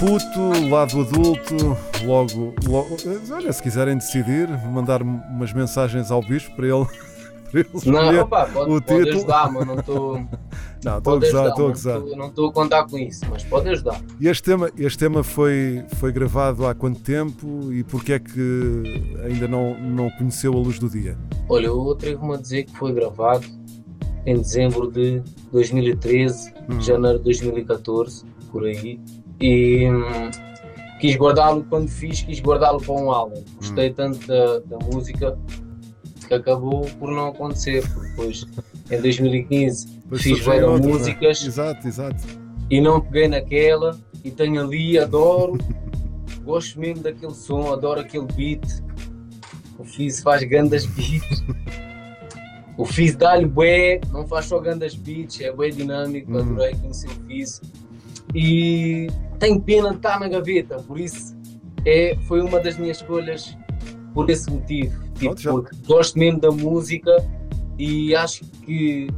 [0.06, 2.96] puto, lado adulto, logo, logo.
[3.32, 6.86] Olha, se quiserem decidir, mandar umas mensagens ao bispo para ele
[7.86, 9.16] não, opa, pode, o pode título.
[9.18, 10.16] ajudar, mas não estou.
[10.84, 12.00] Não, estou a gozar, estou a gozar.
[12.16, 14.00] não estou a contar com isso, mas pode ajudar.
[14.20, 18.82] E este tema, este tema foi, foi gravado há quanto tempo e porquê é que
[19.24, 21.18] ainda não, não conheceu a luz do dia?
[21.48, 23.44] Olha, eu atrevo-me a dizer que foi gravado
[24.26, 26.80] em dezembro de 2013, Hum.
[26.80, 29.00] janeiro de 2014, por aí.
[29.40, 30.30] E hum,
[31.00, 33.42] quis guardá-lo quando fiz, quis guardá-lo para um álbum.
[33.56, 35.36] Gostei tanto da, da música
[36.26, 37.82] que acabou por não acontecer.
[37.92, 38.46] porque Depois,
[38.90, 40.86] em 2015, Depois fiz várias é?
[40.86, 42.22] músicas Exato, exato.
[42.70, 45.56] e não peguei naquela e tenho ali, adoro,
[46.44, 48.82] gosto mesmo daquele som, adoro aquele beat.
[49.78, 51.44] O Fizz faz grandes beats.
[52.78, 56.38] O Fizz dá-lhe bué, não faz só grandes beats, é bué dinâmico, Hum.
[56.38, 57.60] adorei conhecer o Fizz.
[58.34, 59.06] E
[59.38, 61.34] tenho pena de estar na gaveta, por isso
[61.86, 63.56] é, foi uma das minhas escolhas
[64.16, 64.98] por esse motivo.
[65.18, 67.10] Tipo, porque gosto mesmo da música
[67.78, 69.08] e acho que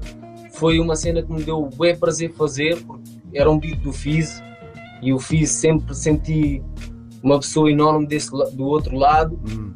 [0.55, 4.43] foi uma cena que me deu bué prazer fazer, porque era um beat do Fizz
[5.01, 6.61] e o Fizz sempre senti
[7.23, 9.73] uma pessoa enorme desse, do outro lado Hum.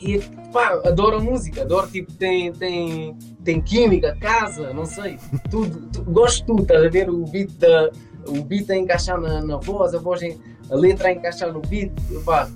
[0.00, 0.18] e
[0.52, 5.16] pá, adoro a música, adoro tipo, tem, tem, tem química, casa, não sei,
[5.50, 7.90] tudo, tu- gosto de tudo, estás a ver o beat, da,
[8.28, 10.38] o beat a encaixar na, na voz, a voz em-
[10.70, 11.92] a letra a encaixar no beat,
[12.24, 12.48] pá,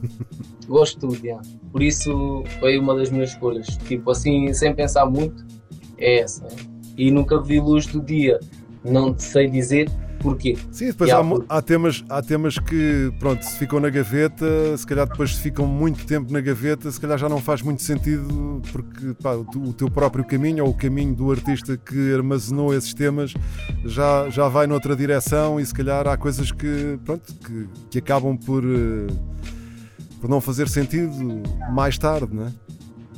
[0.68, 1.42] gosto de tudo, yeah.
[1.72, 5.44] por isso foi uma das minhas escolhas, tipo assim, sem pensar muito,
[5.96, 6.56] é essa, né?
[6.96, 8.38] e nunca vi luz do dia,
[8.84, 10.56] não sei dizer porquê.
[10.70, 14.76] Sim, depois Yeah, há, porque- há temas, há temas que, pronto, se ficam na gaveta,
[14.76, 17.82] se calhar depois se ficam muito tempo na gaveta, se calhar já não faz muito
[17.82, 22.92] sentido porque pá, o, teu próprio caminho ou o caminho do artista que armazenou esses
[22.92, 23.32] temas
[23.84, 28.36] já, já vai noutra direção e se calhar há coisas que, pronto, que, que acabam
[28.36, 29.06] por, eh,
[30.20, 31.12] por não fazer sentido
[31.72, 32.52] mais tarde, não é?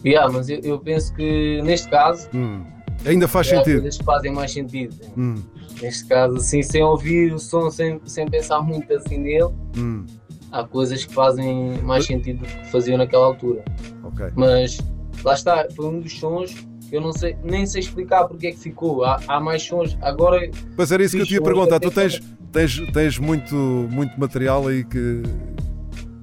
[0.05, 2.63] Yeah, mas eu, eu penso que neste caso Hum.
[3.05, 3.81] Ainda faz há sentido.
[3.81, 4.95] coisas que fazem mais sentido.
[5.17, 5.37] Hum,
[5.81, 10.05] Neste caso, assim, sem ouvir o som, sem, sem pensar muito assim nele, hum,
[10.53, 13.65] há coisas que fazem mais sentido do que faziam naquela altura.
[14.05, 14.27] ok.
[14.37, 14.77] Mas
[15.25, 16.55] lá está, foi um dos sons
[16.91, 19.03] que eu não sei, nem sei explicar porque é que ficou.
[19.05, 19.97] Há, há mais sons.
[20.03, 21.81] Agora, Pois era isso que eu te ia perguntar.
[21.81, 22.21] Tu tens,
[22.53, 25.23] tens, tens muito, muito material aí que,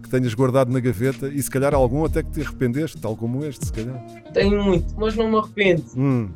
[0.08, 3.43] que tenhas guardado na gaveta e se calhar algum até que te arrependeste, tal como
[3.46, 4.04] este, se calhar.
[4.34, 5.84] tenho muito, mas não me arrependo.
[5.96, 6.30] Hum,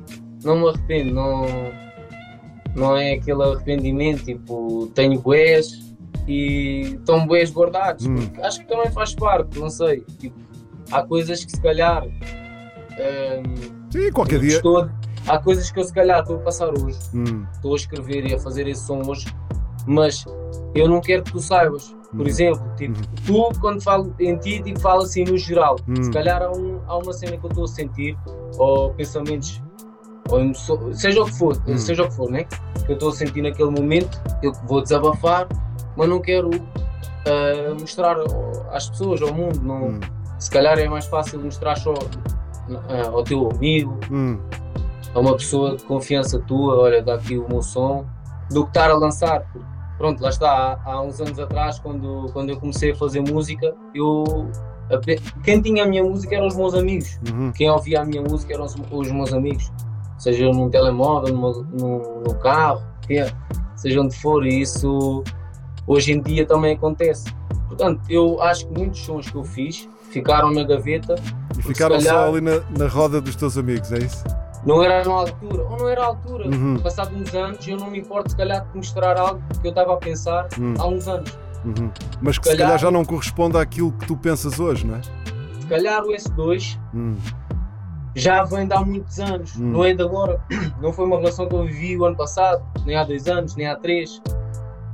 [0.44, 1.14] Não me arrependo.
[1.14, 1.46] Não,
[2.76, 4.24] não é aquele arrependimento.
[4.26, 5.94] Tipo, tenho bués
[6.28, 8.06] e estão bués guardados.
[8.06, 8.16] Hum.
[8.16, 10.02] porque acho que também faz parte, não sei.
[10.20, 10.36] Tipo,
[10.92, 12.04] há coisas que se calhar.
[12.06, 14.58] hum, sim, qualquer dia.
[14.58, 14.90] Estou,
[15.28, 18.34] há coisas que eu se calhar estou a passar hoje, Hum, estou a escrever e
[18.34, 19.28] a fazer esse som hoje,
[19.88, 20.26] mas
[20.76, 21.96] eu não quero que tu saibas.
[22.12, 22.28] Por Uhum.
[22.28, 25.78] exemplo, tipo, tu quando falo em ti, tipo, falo assim no geral.
[25.88, 26.04] Uhum.
[26.04, 28.18] Se calhar há, um- há uma cena que eu estou a sentir,
[28.58, 29.62] ou pensamentos,
[30.30, 31.78] ou seja o que for, Uhum.
[31.78, 32.44] seja o que for, né?
[32.86, 35.48] Que eu estou a sentir naquele momento, eu vou desabafar,
[35.96, 36.50] mas não quero
[37.26, 38.18] ah, mostrar
[38.72, 39.62] às pessoas, ao mundo.
[39.62, 40.00] Não, hum,
[40.40, 44.40] Se calhar é mais fácil mostrar só ah, ao teu amigo, hum.
[45.14, 48.06] a uma pessoa de confiança tua, olha, dá aqui o meu som,
[48.50, 49.42] do que estar a lançar.
[49.54, 49.60] Porque,
[50.02, 53.72] Pronto, lá está, há, há uns anos atrás, quando, quando eu comecei a fazer música,
[53.94, 54.50] eu,
[55.44, 57.52] quem tinha a minha música eram os meus amigos, Uhum.
[57.52, 59.72] quem ouvia a minha música eram os, os meus amigos,
[60.18, 63.32] seja num telemóvel, numa, no, no carro, é,
[63.76, 65.24] seja onde for, e isso
[65.86, 67.32] hoje em dia também acontece.
[67.68, 71.14] Portanto, eu acho que muitos sons que eu fiz ficaram na gaveta
[71.56, 74.24] E ficaram se só calhar- ali na, na roda dos teus amigos, é isso?
[74.66, 76.48] Não era na altura, ou não era a altura.
[76.48, 76.78] Uhum.
[76.80, 79.94] Passado uns anos, eu não me importo se calhar de mostrar algo que eu estava
[79.94, 80.74] a pensar Hum.
[80.78, 81.38] há uns anos.
[81.66, 81.92] Uhum.
[82.22, 85.02] Mas que se calhar- calhar já não corresponde àquilo que tu pensas hoje, não é?
[85.60, 87.16] Se calhar o S2 Hum,
[88.16, 89.72] já vem de há muitos anos, Hum.
[89.72, 90.40] não é de agora.
[90.82, 93.68] Não foi uma relação que eu vivi o ano passado, nem há dois anos, nem
[93.68, 94.20] há três.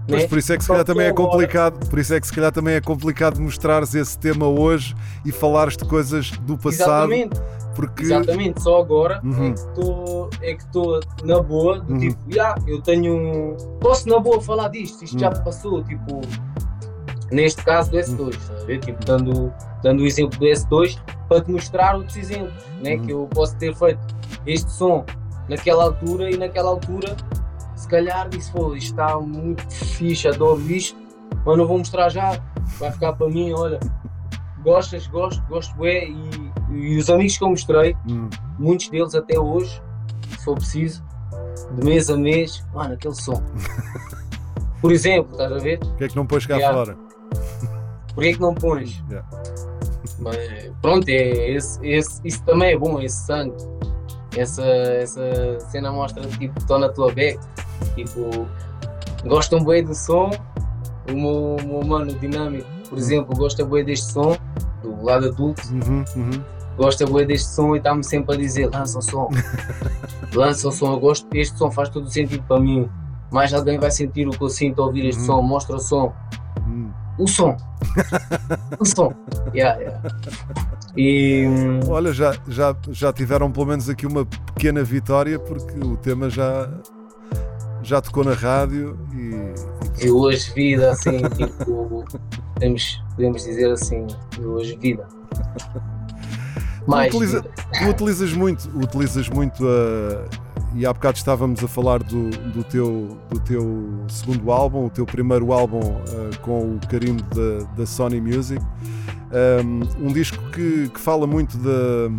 [0.10, 0.28] Mas né?
[0.28, 2.52] por isso é que se calhar também é complicado, por isso é que se calhar
[2.52, 7.42] também é complicado mostrares esse tema hoje e falares de coisas do passado, Exatamente,
[7.78, 8.62] porque exatamente.
[8.62, 9.54] Só agora Uhum.
[10.42, 12.00] é que estou é na boa, do Uhum.
[12.00, 13.56] tipo, "Ya, eu tenho.
[13.80, 15.44] Posso na boa falar disto, isto já Uhum.
[15.44, 16.20] passou, tipo.
[17.32, 18.80] Neste caso do S2, estás a ver?
[18.80, 22.96] Tipo, dando, dando o exemplo do S2 para te mostrar outros exemplos, né?
[22.96, 23.02] Uhum.
[23.06, 24.00] Que eu posso ter feito
[24.46, 25.06] este som
[25.50, 27.16] naquela altura e naquela altura,
[27.76, 30.98] se calhar disse, pô, isto está muito fixe, adoro isto,
[31.46, 32.40] mas não vou mostrar já,
[32.80, 33.80] vai ficar para mim, olha,
[34.64, 39.40] gostas, gosto, gosto é, e, e os amigos que eu mostrei, Hum, muitos deles até
[39.40, 39.82] hoje,
[40.38, 41.04] se for preciso,
[41.76, 43.42] de mês a mês, mano, aquele som.
[44.82, 45.80] Por exemplo, estás a ver?
[45.84, 46.78] o que é que não pões cá Yeah.
[46.78, 46.98] fora?
[48.14, 49.04] Porquê que não pões?
[49.10, 49.28] Yeah.
[50.20, 50.38] Mas
[50.82, 53.56] pronto, é, esse, esse, isso também é bom, esse sangue.
[54.36, 57.40] Essa, essa cena mostra tipo, estou na tua beca.
[57.96, 58.48] Tipo,
[59.26, 60.30] gostam bem do som.
[61.10, 64.36] O meu, o meu mano dinâmico, por exemplo, gosta bem deste som,
[64.84, 66.44] do lado adulto, Uhum, uhum.
[66.78, 69.30] Gosta bem deste som e está-me sempre a dizer: lança o som,
[70.34, 70.94] lança o som.
[70.94, 72.88] Eu gosto, este som faz todo sentido para mim.
[73.32, 75.26] Mais alguém vai sentir o que eu sinto ao ouvir este Uhum.
[75.26, 76.14] som, mostra o som.
[76.66, 76.90] Hum.
[77.20, 77.58] O som,
[78.80, 79.12] o som.
[79.54, 80.02] Yeah, yeah.
[80.96, 85.98] E hum, Olha, já, já, já tiveram pelo menos aqui uma pequena vitória porque o
[85.98, 86.70] tema já,
[87.82, 92.06] já tocou na rádio e, eu hoje vida assim, tipo,
[92.54, 94.06] podemos, podemos dizer assim,
[94.40, 95.08] hoje vida.
[96.88, 97.54] Mais utiliza- vida.
[97.80, 100.48] Tu utilizas muito, utilizas muito a.
[100.76, 105.06] E há bocado estávamos a falar do, do, teu, do teu segundo álbum, o teu
[105.06, 108.64] primeiro álbum ah, com o carimbo da, da Sony Music.
[109.32, 112.10] Um, um disco que, que fala muito da,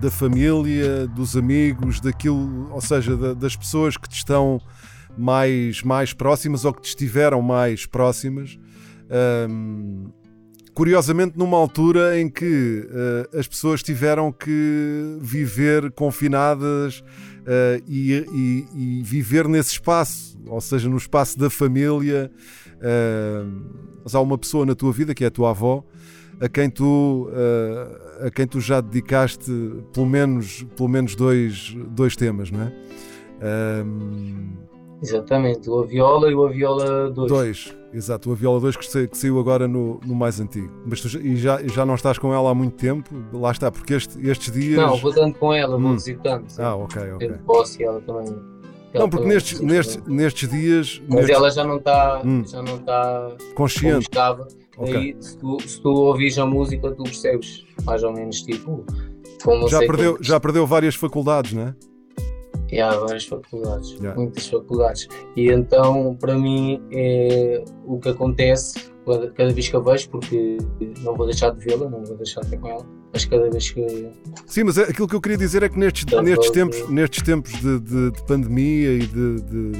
[0.00, 4.60] da família, dos amigos, daquilo, ou seja, da- das pessoas que te estão
[5.16, 8.58] mais, mais próximas ou que te estiveram mais próximas.
[9.50, 10.10] Um,
[10.78, 17.02] curiosamente numa altura em que eh, as pessoas tiveram que viver confinadas
[17.44, 22.30] eh, e, e- e viver nesse espaço, ou seja, no espaço da família.
[22.80, 23.44] eh,
[24.04, 25.84] mas há uma pessoa na tua vida que é a tua avó.
[26.40, 27.28] A quem, tu,
[28.24, 29.50] a quem tu já dedicaste
[29.92, 32.72] pelo menos, pelo menos dois, dois temas, não é?
[35.02, 37.28] Exatamente, o Aviola e o Aviola 2.
[37.30, 38.30] Dois, exato.
[38.30, 40.72] O Aviola 2 que, que saiu agora no, no mais antigo.
[40.84, 43.08] Mas tu já, e já, já não estás com ela há muito tempo?
[43.32, 44.76] Lá está, porque este- estes dias.
[44.76, 45.94] Não, vou dando com ela, vou Hum.
[45.94, 46.46] visitando.
[46.58, 47.28] Ah, ok, ok.
[47.30, 48.26] Eu posso e ela também.
[48.26, 49.72] ela Não, porque também nestes, visita.
[49.72, 51.02] nestes, nestes dias.
[51.06, 52.44] Mas nestes- ela já não está Hum.
[52.44, 54.02] já não está consciente.
[54.02, 54.48] estava.
[54.76, 54.92] Ok.
[54.94, 58.84] Daí, se tu, se tu ouvires a música, tu percebes mais ou menos tipo
[59.44, 61.74] como Já perdeu, já perdeu várias faculdades, não é?
[62.70, 64.14] E há várias faculdades, Já.
[64.14, 65.08] muitas faculdades.
[65.36, 70.58] E então, para mim, é o que acontece cada, cada vez que a vejo, porque
[71.02, 73.70] não vou deixar de vê-la, não vou deixar de ter com ela, mas cada vez
[73.70, 74.08] que.
[74.46, 76.92] Sim, mas é- aquilo que eu queria dizer é que nestes, Tá nestes tempos, sim.
[76.92, 79.72] nestes tempos de, de- de pandemia e de, de,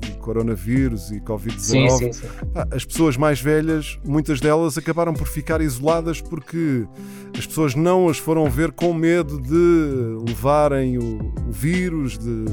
[0.00, 2.26] de coronavírus e Sim, Covid-19, sim, sim.
[2.52, 6.86] Pá, as pessoas mais velhas, muitas delas acabaram por ficar isoladas porque
[7.38, 12.44] as pessoas não as foram ver com medo de levarem o, o vírus de,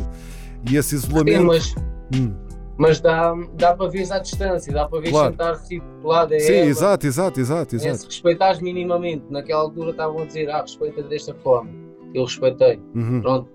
[0.70, 1.46] e esse Sim, isolamento.
[1.46, 1.76] mas,
[2.14, 2.34] Hum,
[2.82, 5.32] mas dá, dá para ver à distância, dá para ver Claro.
[5.32, 6.66] sentar-se tipo, do lado a Sim, ela.
[6.66, 7.98] exato, exato, exato, É, exato.
[8.00, 11.70] se respeitares minimamente, naquela altura estavam a dizer, ah, respeita desta forma.
[12.16, 12.82] Eu respeitei.
[12.96, 13.22] Uhum.
[13.22, 13.50] Pronto,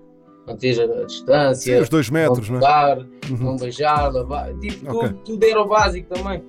[0.47, 2.69] manter a Sim, distância, os dois metros, não não é?
[2.69, 2.97] tocar,
[3.29, 3.37] Uhum.
[3.37, 4.53] não beijar, lavar.
[4.59, 5.09] Tipo, Ok.
[5.09, 6.41] tudo, tudo era o básico também.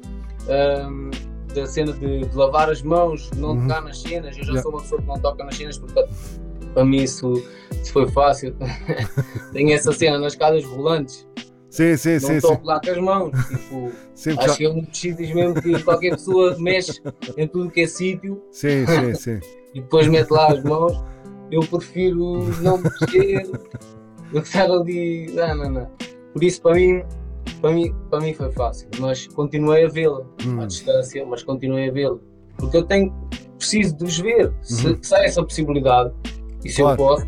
[0.49, 1.11] Ahm,
[1.55, 3.63] da cena de, de lavar as mãos, não Uhum.
[3.63, 4.37] tocar nas cenas.
[4.39, 4.63] Eu já Yeah.
[4.63, 6.11] sou uma pessoa que não toca nas cenas, portanto,
[6.75, 7.33] para mim isso,
[7.73, 8.55] isso foi fácil.
[9.53, 11.27] Tenho essa cena nas escadas rolantes,
[11.71, 13.31] Sim, sim, não sim, toco lá com as mãos.
[13.49, 17.01] Tipo, Sempre acho já- que é um dos sítios mesmo que qualquer pessoa mexe
[17.37, 19.41] em tudo que é sítio Sim, sim, sim.
[19.75, 20.93] e depois mete lá as mãos.
[21.51, 23.47] Eu prefiro não mexer
[24.33, 25.31] do que estar ali.
[25.33, 25.91] Não, não, não.
[26.33, 27.03] Por isso, para mim,
[27.61, 30.61] para mim, para mim foi fácil, mas continuei a vê-la Hum.
[30.61, 32.19] à distância, mas continuei a vê-la.
[32.59, 33.15] Porque eu tenho,
[33.59, 34.53] preciso de os ver.
[34.63, 34.99] Se, Uhum.
[35.03, 36.13] se há essa possibilidade,
[36.65, 36.93] e se Claro.
[37.03, 37.27] eu posso,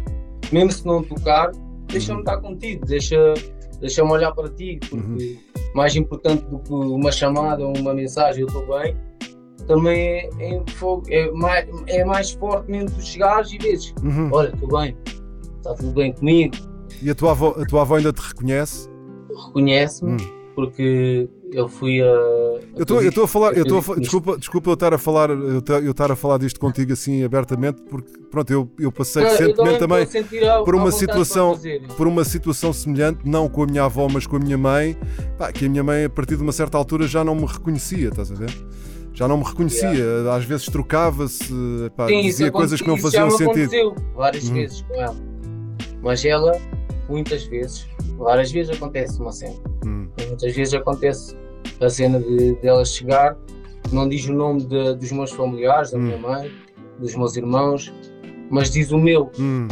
[0.53, 1.51] mesmo se não tocar,
[1.89, 3.33] deixa-me estar contigo, deixa,
[3.81, 5.39] deixa-me olhar para ti, porque
[5.75, 8.97] mais importante do que uma chamada ou uma mensagem, eu estou bem,
[9.67, 10.63] também é, é,
[11.11, 14.29] é mais, é mais forte mesmo tu chegares e vês, Uhum.
[14.33, 14.97] olha, estou bem,
[15.59, 16.57] está tudo bem comigo,
[17.03, 18.89] E a tua, avó, a tua avó ainda te reconhece?
[19.47, 20.17] reconhece-me, Hum.
[20.55, 22.05] porque eu fui a.
[22.05, 25.63] Eu estou- eu estou a falar, eu estou desculpa, desculpa eu estar a falar, eu
[25.83, 29.73] eu estar a falar disto contigo assim abertamente, porque pronto, eu, eu passei eu recentemente
[29.73, 31.59] me também estou a sentir à- por uma situação-
[31.97, 34.97] por uma situação semelhante, não com a minha avó, mas com a minha mãe,
[35.39, 38.09] pá, que a minha mãe a partir de uma certa altura já não me reconhecia,
[38.09, 38.51] estás a ver?
[39.13, 39.93] Já não me reconhecia,
[40.35, 41.53] às vezes trocava-se,
[42.23, 43.95] dizia coisas que não faziam sentido.
[44.15, 44.55] várias Uhum.
[44.55, 45.17] vezes com ela.
[46.03, 46.59] Mas ela,
[47.09, 47.87] muitas vezes,
[48.17, 49.57] várias vezes acontece uma cena.
[49.87, 51.37] Hum, muitas vezes acontece
[51.81, 53.37] a cena de, de ela chegar,
[53.93, 56.03] não diz o nome de- dos meus familiares, da Hum.
[56.03, 56.51] minha mãe,
[56.99, 57.93] dos meus irmãos,
[58.51, 59.31] mas diz o meu.
[59.39, 59.69] hum,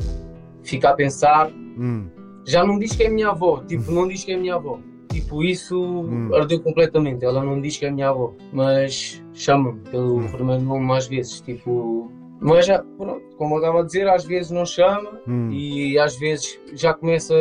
[0.62, 2.08] Fica a pensar, hum,
[2.46, 4.78] já não diz que é minha avó, tipo, não diz que é minha avó.
[5.10, 6.30] Tipo, isso Hum.
[6.34, 7.24] ardeu completamente.
[7.24, 10.28] Ela não diz que é minha avó, mas chama-me pelo Hum.
[10.30, 11.40] primeiro nome às vezes.
[11.40, 15.50] Tipo, mas já, pronto, como eu estava a dizer, às vezes não chama hum.
[15.50, 17.34] e às vezes já começa.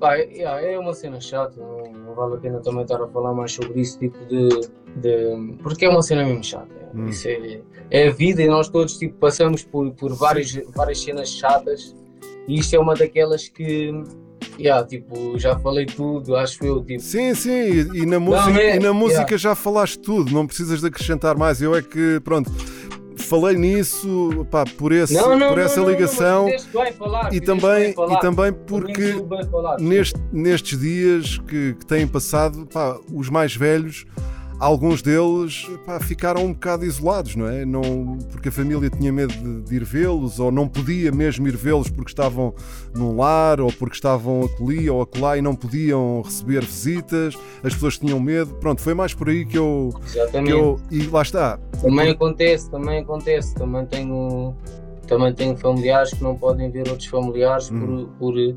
[0.00, 3.32] Pá, é, é uma cena chata, não, não vale a pena também estar a falar
[3.32, 4.48] mais sobre isso, tipo de.
[4.96, 6.68] de porque é uma cena mesmo chata.
[6.94, 7.06] Hum.
[7.06, 11.30] Isso é, é a vida e nós todos tipo, passamos por, por várias, várias cenas
[11.30, 11.94] chatas
[12.48, 13.92] e isto é uma daquelas que.
[14.58, 16.82] Yeah, tipo, já falei tudo, acho eu.
[16.82, 17.50] Tipo, Sim, sim,
[17.94, 19.36] e, na música, é, e na música yeah.
[19.36, 21.60] já falaste tudo, não precisas de acrescentar mais.
[21.60, 22.50] Eu é que, pronto,
[23.26, 26.48] falei nisso pá, por, esse, não, não, por essa não, ligação
[26.98, 29.14] falar, e, também, e também porque
[29.78, 34.06] neste- nestes dias que, que têm passado, pá, os mais velhos,
[34.58, 37.64] alguns deles pá, ficaram um bocado isolados, não é?
[37.64, 41.56] Não, porque a família tinha medo de, de ir vê-los, ou não podia mesmo ir
[41.56, 42.54] vê-los porque estavam
[42.94, 47.98] num lar, ou porque estavam acolhi ou acolá e não podiam receber visitas, as pessoas
[47.98, 48.54] tinham medo.
[48.54, 49.90] Pronto, foi mais por aí que eu.
[50.12, 50.50] Que Exatamente.
[50.50, 51.58] eu e lá está.
[51.80, 53.54] Também acontece, também acontece.
[53.54, 54.54] Também tenho,
[55.06, 58.08] também tenho familiares que não podem ver outros familiares Hum.
[58.18, 58.56] por, por,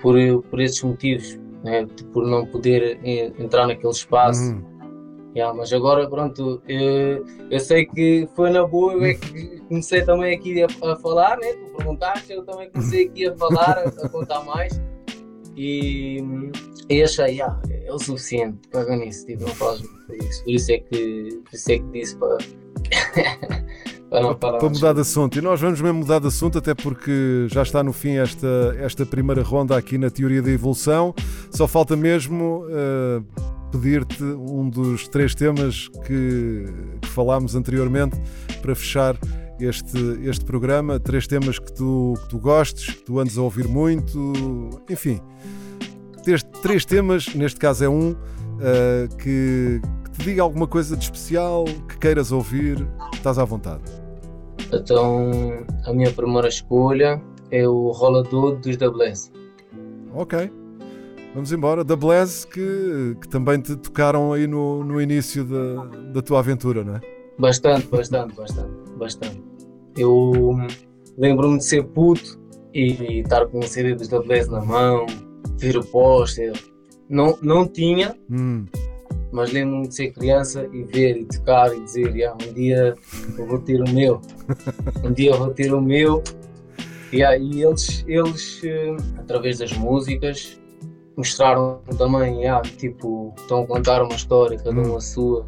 [0.00, 1.86] por, por esses motivos, né?
[2.12, 4.52] por não poder eh, entrar naquele espaço.
[4.52, 4.71] Uhum.
[5.34, 10.02] Yeah, mas agora, pronto, eu, eu sei que foi na boa, eu é que comecei
[10.04, 11.54] também aqui a, a falar, né?
[11.54, 14.78] Tu perguntaste, eu também comecei aqui a falar, a, a contar mais.
[15.56, 16.22] E,
[16.90, 20.44] e achei, yeah, é o suficiente, caga nisso, tipo, não faz isso.
[20.44, 22.38] Por isso é que, por isso é que disse para,
[24.10, 24.34] para não.
[24.34, 24.72] Para mais.
[24.72, 27.94] mudar de assunto, e nós vamos mesmo mudar de assunto, até porque já está no
[27.94, 31.14] fim esta, esta primeira ronda aqui na teoria da evolução.
[31.50, 33.22] Só falta mesmo eh,
[33.72, 36.66] pedir-te um dos três temas que,
[37.00, 38.20] que falámos anteriormente
[38.60, 39.16] para fechar
[39.58, 41.00] este, este programa.
[41.00, 44.32] Três temas que tu, que tu gostes, que tu andes a ouvir muito,
[44.88, 45.20] enfim.
[46.22, 48.14] Três, três temas, neste caso é um,
[48.60, 53.82] eh, que, que te diga alguma coisa de especial, que queiras ouvir, estás à vontade.
[54.72, 55.30] Então,
[55.84, 57.20] a minha primeira escolha
[57.50, 59.32] é o Rolador dos Bless.
[60.14, 60.61] Ok.
[61.34, 61.82] Vamos embora.
[61.82, 66.84] Da Blaze, que, que também te tocaram aí no, no início da, da tua aventura,
[66.84, 67.00] não é?
[67.38, 69.42] Bastante, bastante, bastante, bastante.
[69.96, 70.56] Eu
[71.16, 72.38] lembro-me de ser puto
[72.74, 75.06] e estar com um CD dos da Blaze na mão,
[75.58, 76.52] ver o póster.
[77.08, 78.64] Não, não tinha, Hum,
[79.30, 82.94] mas lembro-me de ser criança e ver e tocar e dizer: "Ya, um dia
[83.38, 84.20] eu vou ter o meu,
[85.04, 86.22] um dia eu vou ter o meu.
[87.12, 90.58] Ya, e eles, eles, eh, através das músicas,
[91.16, 95.46] mostraram também, ya, tipo, estão a contar uma história, cada um a sua.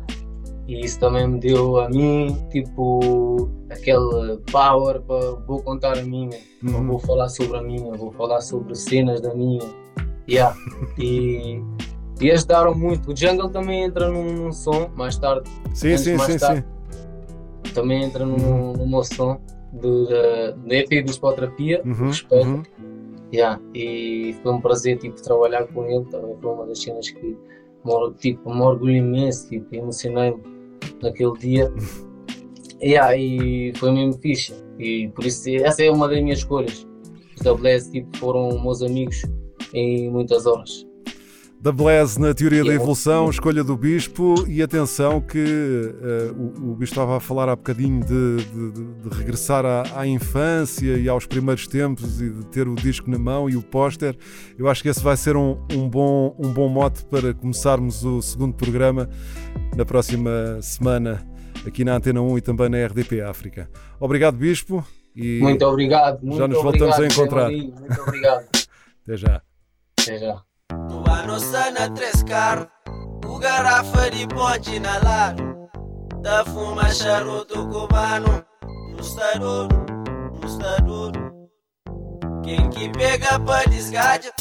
[0.66, 6.38] E isso também me deu a mim, tipo, aquele power para vou contar a minha,
[6.62, 6.86] Uhum.
[6.86, 9.60] vou falar sobre a minha, vou falar sobre cenas da minha.
[10.28, 10.56] Yeah.
[10.98, 11.60] E,
[12.20, 13.10] e ajudaram muito.
[13.12, 16.64] O Jungle também entra num, num som, mais tarde, sim, Antes, sim, mais sim, tarde.
[17.64, 17.72] sim.
[17.74, 19.38] também entra no meu som
[19.72, 22.46] do, da, da EP do Spoterapia, Uhum, respeito.
[22.46, 22.62] uhum.
[23.34, 27.36] Yeah, e foi um prazer tipo, trabalhar com ele, também foi uma das cenas que
[28.18, 30.40] tipo, me orgulho imenso, tipo, emocionei-me
[31.02, 31.72] naquele dia.
[32.82, 34.52] Yeah, e foi mesmo fixe.
[34.78, 36.86] E por isso essa é uma das minhas escolhas.
[37.40, 39.22] Os Bless tipo, foram meus amigos
[39.72, 40.83] em muitas horas.
[41.64, 42.82] Da Blaze na teoria da Yeah.
[42.82, 47.56] evolução, escolha do Bispo e atenção que eh, o, o Bispo estava a falar há
[47.56, 52.68] bocadinho de, de- de- regressar à, à infância e aos primeiros tempos e de ter
[52.68, 54.14] o disco na mão e o póster.
[54.58, 58.20] Eu acho que esse vai ser um, um bom, um bom mote para começarmos o
[58.20, 59.08] segundo programa
[59.74, 61.26] na próxima semana
[61.66, 63.70] aqui na Antena 1 e também na RDP África.
[63.98, 64.84] Obrigado, Bispo,
[65.16, 66.20] e Muito obrigado.
[66.22, 67.50] Muito nos voltamos obrigado, a encontrar.
[67.50, 68.44] Muito obrigado.
[69.02, 69.42] até já.
[69.98, 70.42] Até já.
[71.14, 72.66] Tuano sana três carros,
[73.24, 75.36] o garrafa de pote na lar.
[76.20, 78.44] Da fuma charuto cubano,
[78.90, 79.68] no estador.
[82.42, 84.32] Quem que pega pra desgaja,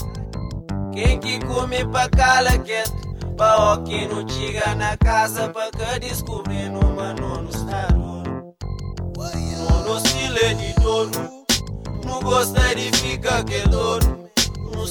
[0.91, 2.91] quem que come pra cala quieto.
[3.38, 8.24] Pa que não chega na casa pra que descobrir no mano no estador.
[9.86, 11.45] No estilo de dono,
[12.03, 14.24] não gosta de ficar que dono.
[14.76, 14.84] No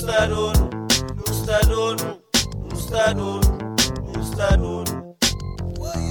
[1.43, 1.97] estador,
[2.71, 3.41] no estador,
[4.15, 4.85] no no.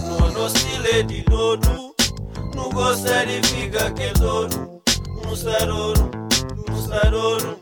[0.09, 1.95] No no estilo de dono,
[2.53, 4.81] não gosta de ficar que dono.
[5.23, 5.97] No estador,
[6.67, 7.59] no estador,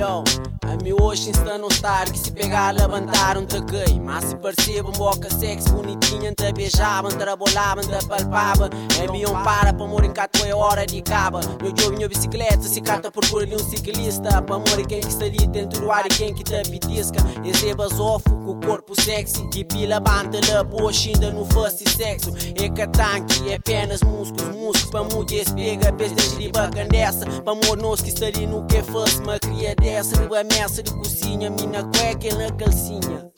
[0.00, 0.24] no no
[0.62, 4.92] A mim hoje insta não estar que se pegar levantaram te cai Mas se percebam
[4.92, 10.10] boca sexy bonitinha te beijavam, te rabolavam, te palpavam É mim um para para morrer
[10.12, 11.40] cato é hora de caba.
[11.60, 14.42] Meu jogo, minha bicicleta, se cata procura ali um ciclista.
[14.42, 17.98] Para morrer quem que está ali dentro do ar e quem que te pitisca Recebas
[17.98, 19.48] ofo com o corpo sexy.
[19.50, 22.32] De pila banda, la bocha ainda no fast sexo.
[22.60, 24.90] É que tanque, é apenas músculos, músculos.
[24.90, 28.82] Para mulheres pega, pés de riba candessa Para amor nós que está ali no que
[28.82, 33.30] faz Uma cria dessa, riba messa de cozinha Mina cueca e na calcinha.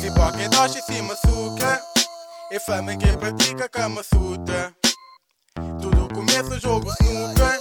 [0.00, 1.80] Se boca é doce, cima açúcar
[2.50, 4.74] É fama que pratica cama sutra
[5.80, 7.59] Tudo começa o jogo snooker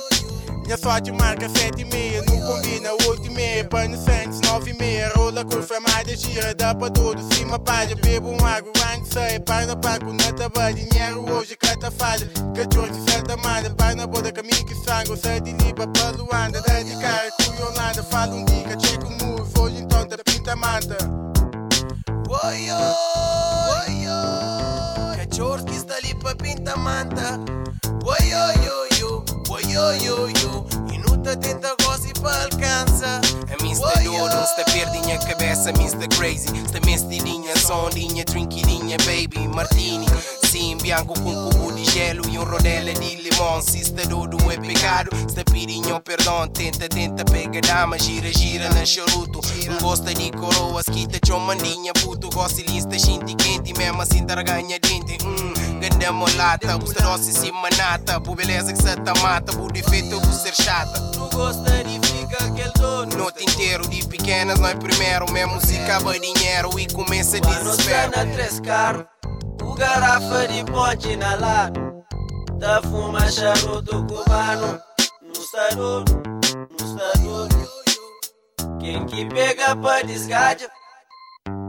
[0.70, 3.65] Minha sorte marca 7 e meia Não combina 8 e meia.
[3.65, 7.24] Pano Santos 9 e meia Rola curva mais gira Dá pra tudo.
[7.34, 12.30] Cima página Bebo um água Antes sai Para pago na taba Dinheiro hoje Cata falha.
[12.53, 15.17] Cachorro de Santa Mara Pai na boda Caminho que sangue.
[15.17, 19.26] Sai de Liba pra Luanda Dá de cara Com Yolanda Fala um dica Check o
[19.26, 20.97] move Hoje então tá pinta manta.
[22.30, 27.39] Oi, oi, oi, Cachorro que está ali pra pinta manta.
[28.05, 28.98] Oi, oi, oi,
[29.49, 30.79] oi, oi, oi, oi.
[31.41, 33.21] Tenta gosto e pra alcança.
[33.49, 36.47] A está dor, não está perdinha a cabeça, mim está crazy.
[36.65, 40.07] Está mestidinha, sondinha, drinkidinha, baby, martini.
[40.45, 43.61] Sim, bianco com cubo de gelo e um rodela de limão.
[43.61, 46.47] Se está dodo é pecado, está pedindo perdão.
[46.47, 49.39] Tenta, tenta, pega dama, gira, gira na charuto.
[49.67, 52.29] Não gosta de coroas, quita chomandinha, puto.
[52.31, 55.17] Gosta de lista, xinte quente, mesmo assim ganha dente.
[55.23, 55.48] Hum,
[55.99, 58.19] ganda molata, gosta doce, cima nata.
[58.21, 60.99] Por beleza que se tá mata, por defeito, por ser chata.
[61.17, 63.17] Não gosta de ficar aquele dono.
[63.17, 65.29] Noite inteiro de pequenas, nós primeiro.
[65.31, 68.11] Mesmo se acaba dinheiro e começa a está desespero.
[68.11, 69.05] na três carro,
[69.61, 72.03] o garrafa de pote na lado.
[72.57, 74.79] Da fuma charuto cubano.
[75.21, 76.05] No dono,
[76.79, 77.69] no dono.
[78.79, 80.67] Quem que pega pra desgade,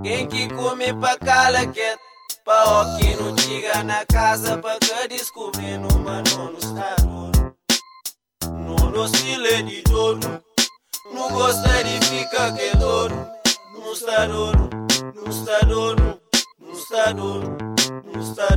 [0.02, 2.09] quem que come pra cala quieto.
[2.50, 4.60] Pa o que não diga na casa,
[5.08, 7.54] descobrir no mano no está dono.
[8.42, 10.42] No no estilo de dono,
[11.14, 13.28] não gosta de ficar que dono.
[13.72, 14.68] No está dono,
[15.14, 16.20] no está dono,
[18.04, 18.56] no está